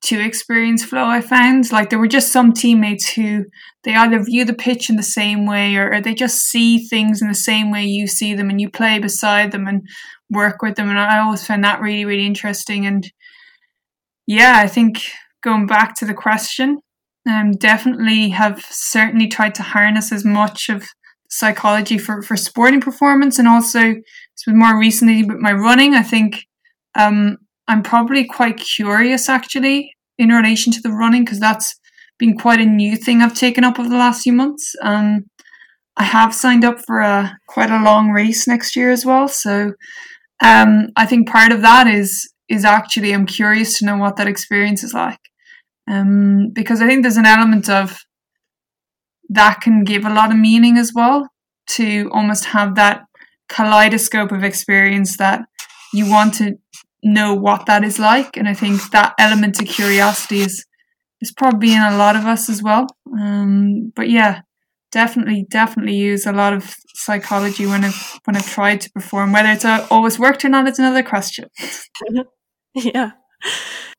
to 0.04 0.20
experience 0.20 0.84
flow 0.84 1.06
i 1.06 1.20
found 1.20 1.70
like 1.72 1.90
there 1.90 1.98
were 1.98 2.06
just 2.06 2.32
some 2.32 2.52
teammates 2.52 3.10
who 3.14 3.44
they 3.84 3.94
either 3.94 4.22
view 4.22 4.44
the 4.44 4.54
pitch 4.54 4.88
in 4.88 4.96
the 4.96 5.02
same 5.02 5.46
way 5.46 5.76
or, 5.76 5.92
or 5.92 6.00
they 6.00 6.14
just 6.14 6.38
see 6.38 6.78
things 6.78 7.20
in 7.20 7.28
the 7.28 7.34
same 7.34 7.70
way 7.70 7.84
you 7.84 8.06
see 8.06 8.34
them 8.34 8.48
and 8.48 8.60
you 8.60 8.70
play 8.70 8.98
beside 8.98 9.52
them 9.52 9.66
and 9.66 9.86
work 10.30 10.62
with 10.62 10.76
them. 10.76 10.88
And 10.88 10.98
I 10.98 11.18
always 11.18 11.46
found 11.46 11.64
that 11.64 11.80
really, 11.80 12.04
really 12.04 12.26
interesting. 12.26 12.86
And 12.86 13.10
yeah, 14.26 14.54
I 14.56 14.66
think 14.66 15.02
going 15.42 15.66
back 15.66 15.94
to 15.96 16.06
the 16.06 16.14
question, 16.14 16.80
um, 17.28 17.52
definitely 17.52 18.30
have 18.30 18.64
certainly 18.68 19.28
tried 19.28 19.54
to 19.56 19.62
harness 19.62 20.12
as 20.12 20.24
much 20.24 20.68
of 20.68 20.86
psychology 21.30 21.98
for, 21.98 22.22
for 22.22 22.36
sporting 22.36 22.80
performance 22.80 23.38
and 23.38 23.48
also 23.48 23.80
it's 23.80 24.44
been 24.46 24.58
more 24.58 24.78
recently 24.78 25.24
with 25.24 25.38
my 25.38 25.52
running. 25.52 25.94
I 25.94 26.02
think 26.02 26.46
um, 26.94 27.38
I'm 27.68 27.82
probably 27.82 28.24
quite 28.24 28.58
curious 28.58 29.28
actually 29.28 29.94
in 30.18 30.28
relation 30.28 30.72
to 30.72 30.80
the 30.80 30.92
running 30.92 31.24
because 31.24 31.40
that's 31.40 31.78
been 32.18 32.36
quite 32.36 32.60
a 32.60 32.66
new 32.66 32.96
thing 32.96 33.22
I've 33.22 33.34
taken 33.34 33.64
up 33.64 33.78
over 33.78 33.88
the 33.88 33.96
last 33.96 34.22
few 34.22 34.32
months. 34.32 34.74
Um, 34.82 35.24
I 35.96 36.04
have 36.04 36.34
signed 36.34 36.64
up 36.64 36.78
for 36.86 37.00
a 37.00 37.36
quite 37.48 37.70
a 37.70 37.82
long 37.82 38.10
race 38.10 38.46
next 38.46 38.76
year 38.76 38.90
as 38.90 39.04
well, 39.06 39.28
so 39.28 39.72
um, 40.42 40.88
I 40.96 41.06
think 41.06 41.28
part 41.28 41.52
of 41.52 41.62
that 41.62 41.86
is 41.86 42.30
is 42.48 42.64
actually 42.64 43.12
I'm 43.14 43.26
curious 43.26 43.78
to 43.78 43.86
know 43.86 43.96
what 43.96 44.16
that 44.16 44.26
experience 44.26 44.82
is 44.82 44.92
like, 44.92 45.20
um, 45.88 46.50
because 46.52 46.82
I 46.82 46.86
think 46.86 47.02
there's 47.02 47.16
an 47.16 47.26
element 47.26 47.68
of 47.70 47.98
that 49.28 49.60
can 49.60 49.84
give 49.84 50.04
a 50.04 50.12
lot 50.12 50.30
of 50.30 50.38
meaning 50.38 50.76
as 50.76 50.92
well 50.94 51.28
to 51.66 52.10
almost 52.12 52.46
have 52.46 52.74
that 52.74 53.04
kaleidoscope 53.48 54.32
of 54.32 54.44
experience 54.44 55.16
that 55.16 55.42
you 55.92 56.10
want 56.10 56.34
to 56.34 56.56
know 57.04 57.34
what 57.34 57.66
that 57.66 57.84
is 57.84 57.98
like, 57.98 58.36
and 58.36 58.48
I 58.48 58.54
think 58.54 58.90
that 58.90 59.14
element 59.18 59.60
of 59.60 59.68
curiosity 59.68 60.40
is 60.40 60.66
is 61.20 61.32
probably 61.32 61.72
in 61.72 61.82
a 61.82 61.96
lot 61.96 62.16
of 62.16 62.24
us 62.26 62.48
as 62.48 62.62
well. 62.62 62.86
Um, 63.12 63.92
but 63.94 64.10
yeah, 64.10 64.40
definitely 64.90 65.46
definitely 65.50 65.96
use 65.96 66.26
a 66.26 66.32
lot 66.32 66.52
of 66.52 66.74
psychology 66.94 67.66
when 67.66 67.84
I've 67.84 68.20
when 68.24 68.36
I've 68.36 68.50
tried 68.50 68.80
to 68.82 68.90
perform. 68.90 69.32
Whether 69.32 69.50
it's 69.50 69.64
always 69.90 70.18
worked 70.18 70.44
or 70.44 70.48
not, 70.48 70.68
it's 70.68 70.78
another 70.78 71.02
question. 71.02 71.48
yeah, 72.74 73.12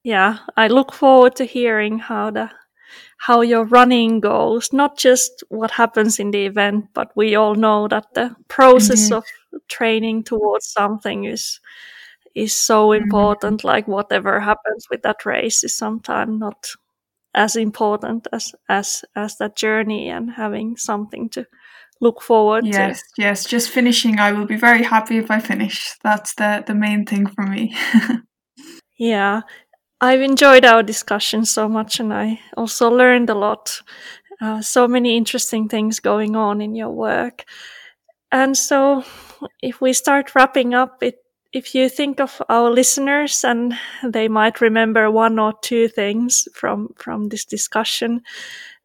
yeah. 0.03 0.39
I 0.57 0.67
look 0.67 0.93
forward 0.93 1.35
to 1.37 1.45
hearing 1.45 1.99
how 1.99 2.31
the 2.31 2.49
how 3.17 3.41
your 3.41 3.65
running 3.65 4.19
goes. 4.19 4.71
Not 4.71 4.97
just 4.97 5.43
what 5.49 5.71
happens 5.71 6.19
in 6.19 6.31
the 6.31 6.45
event, 6.45 6.85
but 6.93 7.11
we 7.15 7.35
all 7.35 7.55
know 7.55 7.87
that 7.87 8.13
the 8.13 8.35
process 8.47 9.09
Indeed. 9.09 9.15
of 9.17 9.23
training 9.67 10.23
towards 10.23 10.67
something 10.67 11.25
is 11.25 11.59
is 12.35 12.55
so 12.55 12.89
mm-hmm. 12.89 13.03
important. 13.03 13.59
Mm-hmm. 13.59 13.67
Like 13.67 13.87
whatever 13.87 14.39
happens 14.39 14.87
with 14.91 15.01
that 15.03 15.25
race 15.25 15.63
is 15.63 15.75
sometimes 15.75 16.39
not 16.39 16.67
as 17.33 17.55
important 17.55 18.27
as 18.31 18.53
as 18.69 19.03
as 19.15 19.37
that 19.37 19.55
journey 19.55 20.09
and 20.09 20.31
having 20.31 20.77
something 20.77 21.29
to 21.29 21.45
look 22.01 22.21
forward 22.21 22.65
yes, 22.65 22.75
to. 22.75 22.79
Yes, 22.79 23.03
yes. 23.17 23.45
Just 23.45 23.69
finishing, 23.69 24.19
I 24.19 24.31
will 24.33 24.45
be 24.45 24.57
very 24.57 24.83
happy 24.83 25.17
if 25.17 25.31
I 25.31 25.39
finish. 25.39 25.95
That's 26.03 26.35
the 26.35 26.63
the 26.65 26.75
main 26.75 27.05
thing 27.05 27.27
for 27.27 27.43
me. 27.43 27.75
yeah, 28.97 29.41
I've 30.01 30.21
enjoyed 30.21 30.65
our 30.65 30.83
discussion 30.83 31.45
so 31.45 31.69
much, 31.69 31.99
and 31.99 32.13
I 32.13 32.39
also 32.57 32.89
learned 32.89 33.29
a 33.29 33.35
lot. 33.35 33.81
Uh, 34.41 34.61
so 34.61 34.85
many 34.85 35.15
interesting 35.15 35.69
things 35.69 36.01
going 36.01 36.35
on 36.35 36.59
in 36.59 36.75
your 36.75 36.89
work. 36.89 37.45
And 38.31 38.57
so, 38.57 39.03
if 39.61 39.79
we 39.79 39.93
start 39.93 40.35
wrapping 40.35 40.73
up, 40.73 41.01
it 41.01 41.24
if 41.55 41.73
you 41.73 41.87
think 41.87 42.19
of 42.19 42.41
our 42.49 42.69
listeners 42.69 43.45
and 43.45 43.73
they 44.03 44.27
might 44.27 44.59
remember 44.59 45.09
one 45.09 45.39
or 45.39 45.53
two 45.61 45.87
things 45.87 46.47
from 46.53 46.89
from 46.97 47.29
this 47.29 47.45
discussion, 47.45 48.21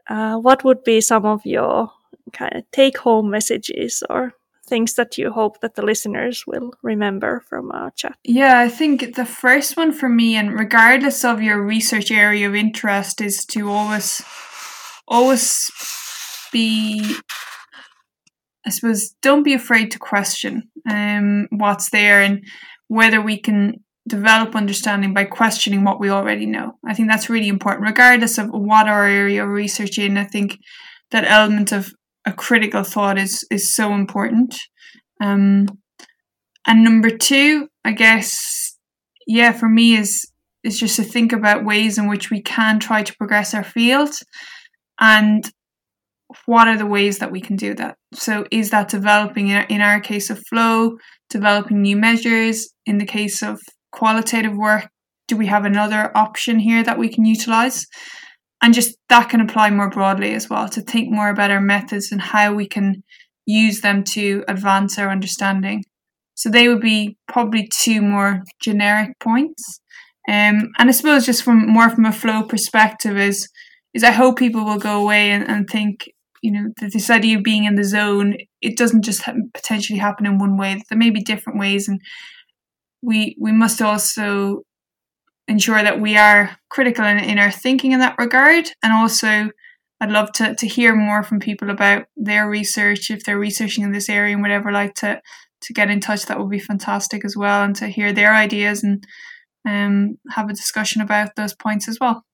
uh, 0.08 0.36
what 0.36 0.62
would 0.62 0.84
be 0.84 1.00
some 1.00 1.26
of 1.26 1.44
your 1.44 1.90
kind 2.32 2.54
of 2.54 2.70
take 2.70 2.98
home 2.98 3.28
messages 3.28 4.04
or 4.08 4.34
things 4.64 4.94
that 4.94 5.18
you 5.18 5.32
hope 5.32 5.60
that 5.60 5.74
the 5.74 5.82
listeners 5.82 6.44
will 6.46 6.72
remember 6.82 7.40
from 7.48 7.72
our 7.72 7.90
chat? 7.90 8.16
Yeah, 8.22 8.60
I 8.60 8.68
think 8.68 9.16
the 9.16 9.26
first 9.26 9.76
one 9.76 9.92
for 9.92 10.08
me, 10.08 10.36
and 10.36 10.56
regardless 10.56 11.24
of 11.24 11.42
your 11.42 11.60
research 11.60 12.12
area 12.12 12.48
of 12.48 12.54
interest, 12.54 13.20
is 13.20 13.44
to 13.46 13.68
always 13.68 14.22
always 15.08 15.72
be 16.52 17.16
I 18.70 18.72
suppose 18.72 19.16
don't 19.20 19.42
be 19.42 19.54
afraid 19.54 19.90
to 19.90 19.98
question 19.98 20.70
um, 20.88 21.48
what's 21.50 21.90
there 21.90 22.20
and 22.22 22.44
whether 22.86 23.20
we 23.20 23.36
can 23.36 23.82
develop 24.06 24.54
understanding 24.54 25.12
by 25.12 25.24
questioning 25.24 25.82
what 25.82 25.98
we 25.98 26.08
already 26.08 26.46
know. 26.46 26.78
I 26.86 26.94
think 26.94 27.08
that's 27.08 27.28
really 27.28 27.48
important, 27.48 27.88
regardless 27.88 28.38
of 28.38 28.46
what 28.50 28.86
our 28.86 29.06
area 29.06 29.42
of 29.42 29.48
research 29.50 29.98
in. 29.98 30.16
I 30.16 30.22
think 30.22 30.56
that 31.10 31.24
element 31.24 31.72
of 31.72 31.92
a 32.24 32.32
critical 32.32 32.84
thought 32.84 33.18
is 33.18 33.44
is 33.50 33.74
so 33.74 33.92
important. 33.92 34.54
Um, 35.20 35.66
and 36.64 36.84
number 36.84 37.10
two, 37.10 37.66
I 37.84 37.90
guess, 37.90 38.78
yeah, 39.26 39.50
for 39.50 39.68
me 39.68 39.96
is 39.96 40.30
is 40.62 40.78
just 40.78 40.94
to 40.94 41.02
think 41.02 41.32
about 41.32 41.64
ways 41.64 41.98
in 41.98 42.06
which 42.08 42.30
we 42.30 42.40
can 42.40 42.78
try 42.78 43.02
to 43.02 43.16
progress 43.16 43.52
our 43.52 43.64
field, 43.64 44.10
and 45.00 45.50
what 46.46 46.68
are 46.68 46.76
the 46.76 46.86
ways 46.86 47.18
that 47.18 47.32
we 47.32 47.40
can 47.40 47.56
do 47.56 47.74
that. 47.74 47.96
So, 48.14 48.46
is 48.50 48.70
that 48.70 48.88
developing 48.88 49.48
in 49.48 49.80
our, 49.80 50.00
case 50.00 50.30
of 50.30 50.42
flow, 50.48 50.96
developing 51.28 51.82
new 51.82 51.96
measures? 51.96 52.68
In 52.86 52.98
the 52.98 53.06
case 53.06 53.42
of 53.42 53.60
qualitative 53.92 54.56
work, 54.56 54.88
do 55.28 55.36
we 55.36 55.46
have 55.46 55.64
another 55.64 56.16
option 56.16 56.58
here 56.58 56.82
that 56.82 56.98
we 56.98 57.08
can 57.08 57.24
utilize? 57.24 57.86
And 58.62 58.74
just 58.74 58.96
that 59.08 59.30
can 59.30 59.40
apply 59.40 59.70
more 59.70 59.88
broadly 59.88 60.34
as 60.34 60.50
well 60.50 60.68
to 60.68 60.82
think 60.82 61.10
more 61.10 61.30
about 61.30 61.50
our 61.50 61.60
methods 61.60 62.12
and 62.12 62.20
how 62.20 62.52
we 62.52 62.66
can 62.66 63.02
use 63.46 63.80
them 63.80 64.04
to 64.04 64.44
advance 64.48 64.98
our 64.98 65.10
understanding. 65.10 65.82
So 66.34 66.50
they 66.50 66.68
would 66.68 66.80
be 66.80 67.16
probably 67.28 67.68
two 67.72 68.02
more 68.02 68.42
generic 68.62 69.18
points. 69.18 69.80
Um, 70.28 70.70
and 70.78 70.88
I 70.88 70.90
suppose 70.90 71.26
just 71.26 71.42
from 71.42 71.66
more 71.66 71.90
from 71.90 72.04
a 72.04 72.12
flow 72.12 72.42
perspective 72.42 73.16
is 73.16 73.48
is 73.92 74.04
I 74.04 74.12
hope 74.12 74.38
people 74.38 74.64
will 74.64 74.78
go 74.78 75.02
away 75.02 75.30
and, 75.30 75.48
and 75.48 75.68
think 75.68 76.08
you 76.42 76.50
know 76.50 76.70
this 76.80 77.10
idea 77.10 77.36
of 77.38 77.44
being 77.44 77.64
in 77.64 77.74
the 77.74 77.84
zone 77.84 78.36
it 78.60 78.76
doesn't 78.76 79.02
just 79.02 79.22
ha- 79.22 79.34
potentially 79.54 79.98
happen 79.98 80.26
in 80.26 80.38
one 80.38 80.56
way. 80.56 80.82
There 80.88 80.98
may 80.98 81.10
be 81.10 81.22
different 81.22 81.58
ways, 81.58 81.88
and 81.88 82.00
we 83.02 83.36
we 83.38 83.52
must 83.52 83.80
also 83.80 84.62
ensure 85.48 85.82
that 85.82 86.00
we 86.00 86.16
are 86.16 86.56
critical 86.68 87.04
in, 87.04 87.18
in 87.18 87.38
our 87.38 87.50
thinking 87.50 87.92
in 87.92 88.00
that 88.00 88.16
regard. 88.18 88.70
And 88.82 88.92
also 88.92 89.50
I'd 90.00 90.10
love 90.10 90.32
to, 90.32 90.54
to 90.54 90.66
hear 90.66 90.94
more 90.94 91.22
from 91.22 91.40
people 91.40 91.70
about 91.70 92.04
their 92.16 92.48
research 92.48 93.10
if 93.10 93.24
they're 93.24 93.38
researching 93.38 93.84
in 93.84 93.92
this 93.92 94.08
area 94.08 94.32
and 94.32 94.42
whatever 94.42 94.72
like 94.72 94.94
to 94.96 95.20
to 95.62 95.72
get 95.74 95.90
in 95.90 96.00
touch. 96.00 96.26
That 96.26 96.38
would 96.38 96.50
be 96.50 96.58
fantastic 96.58 97.24
as 97.24 97.36
well 97.36 97.62
and 97.62 97.76
to 97.76 97.88
hear 97.88 98.12
their 98.12 98.34
ideas 98.34 98.82
and 98.82 99.04
um, 99.66 100.18
have 100.30 100.48
a 100.48 100.54
discussion 100.54 101.02
about 101.02 101.36
those 101.36 101.54
points 101.54 101.88
as 101.88 101.98
well 102.00 102.24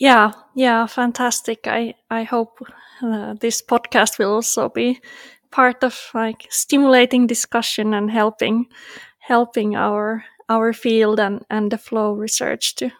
yeah 0.00 0.32
yeah 0.56 0.86
fantastic 0.86 1.66
i 1.66 1.94
i 2.10 2.24
hope 2.24 2.58
uh, 3.02 3.34
this 3.34 3.62
podcast 3.62 4.18
will 4.18 4.34
also 4.34 4.68
be 4.68 5.00
part 5.52 5.84
of 5.84 6.10
like 6.14 6.46
stimulating 6.50 7.28
discussion 7.28 7.94
and 7.94 8.10
helping 8.10 8.66
helping 9.18 9.76
our 9.76 10.24
our 10.48 10.72
field 10.72 11.20
and, 11.20 11.44
and 11.48 11.70
the 11.70 11.78
flow 11.78 12.12
research 12.12 12.74
to 12.74 12.90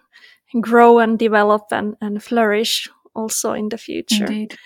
grow 0.60 1.00
and 1.00 1.18
develop 1.18 1.62
and, 1.72 1.96
and 2.00 2.22
flourish 2.22 2.88
also 3.14 3.52
in 3.52 3.68
the 3.68 3.78
future. 3.78 4.24
Indeed. 4.26 4.56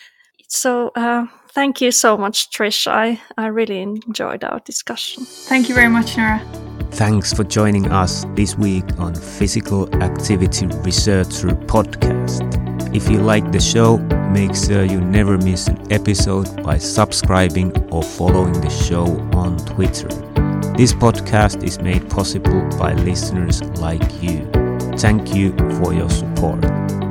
So 0.48 0.90
uh, 0.94 1.26
thank 1.52 1.80
you 1.80 1.90
so 1.90 2.16
much, 2.16 2.50
Trish. 2.50 2.86
I, 2.86 3.20
I 3.36 3.46
really 3.46 3.80
enjoyed 3.80 4.44
our 4.44 4.60
discussion. 4.60 5.24
Thank 5.24 5.68
you 5.68 5.74
very 5.74 5.88
much, 5.88 6.16
Nora. 6.16 6.63
Thanks 6.94 7.32
for 7.32 7.42
joining 7.42 7.90
us 7.90 8.24
this 8.36 8.56
week 8.56 8.84
on 9.00 9.16
Physical 9.16 9.92
Activity 10.00 10.66
Researcher 10.66 11.48
Podcast. 11.48 12.40
If 12.94 13.10
you 13.10 13.18
like 13.18 13.50
the 13.50 13.58
show, 13.58 13.98
make 14.30 14.54
sure 14.54 14.84
you 14.84 15.00
never 15.00 15.36
miss 15.36 15.66
an 15.66 15.92
episode 15.92 16.62
by 16.62 16.78
subscribing 16.78 17.76
or 17.92 18.04
following 18.04 18.60
the 18.60 18.70
show 18.70 19.06
on 19.36 19.56
Twitter. 19.66 20.06
This 20.76 20.92
podcast 20.92 21.64
is 21.64 21.80
made 21.80 22.08
possible 22.08 22.62
by 22.78 22.92
listeners 22.94 23.60
like 23.80 24.22
you. 24.22 24.48
Thank 24.96 25.34
you 25.34 25.50
for 25.80 25.92
your 25.92 26.10
support. 26.10 26.64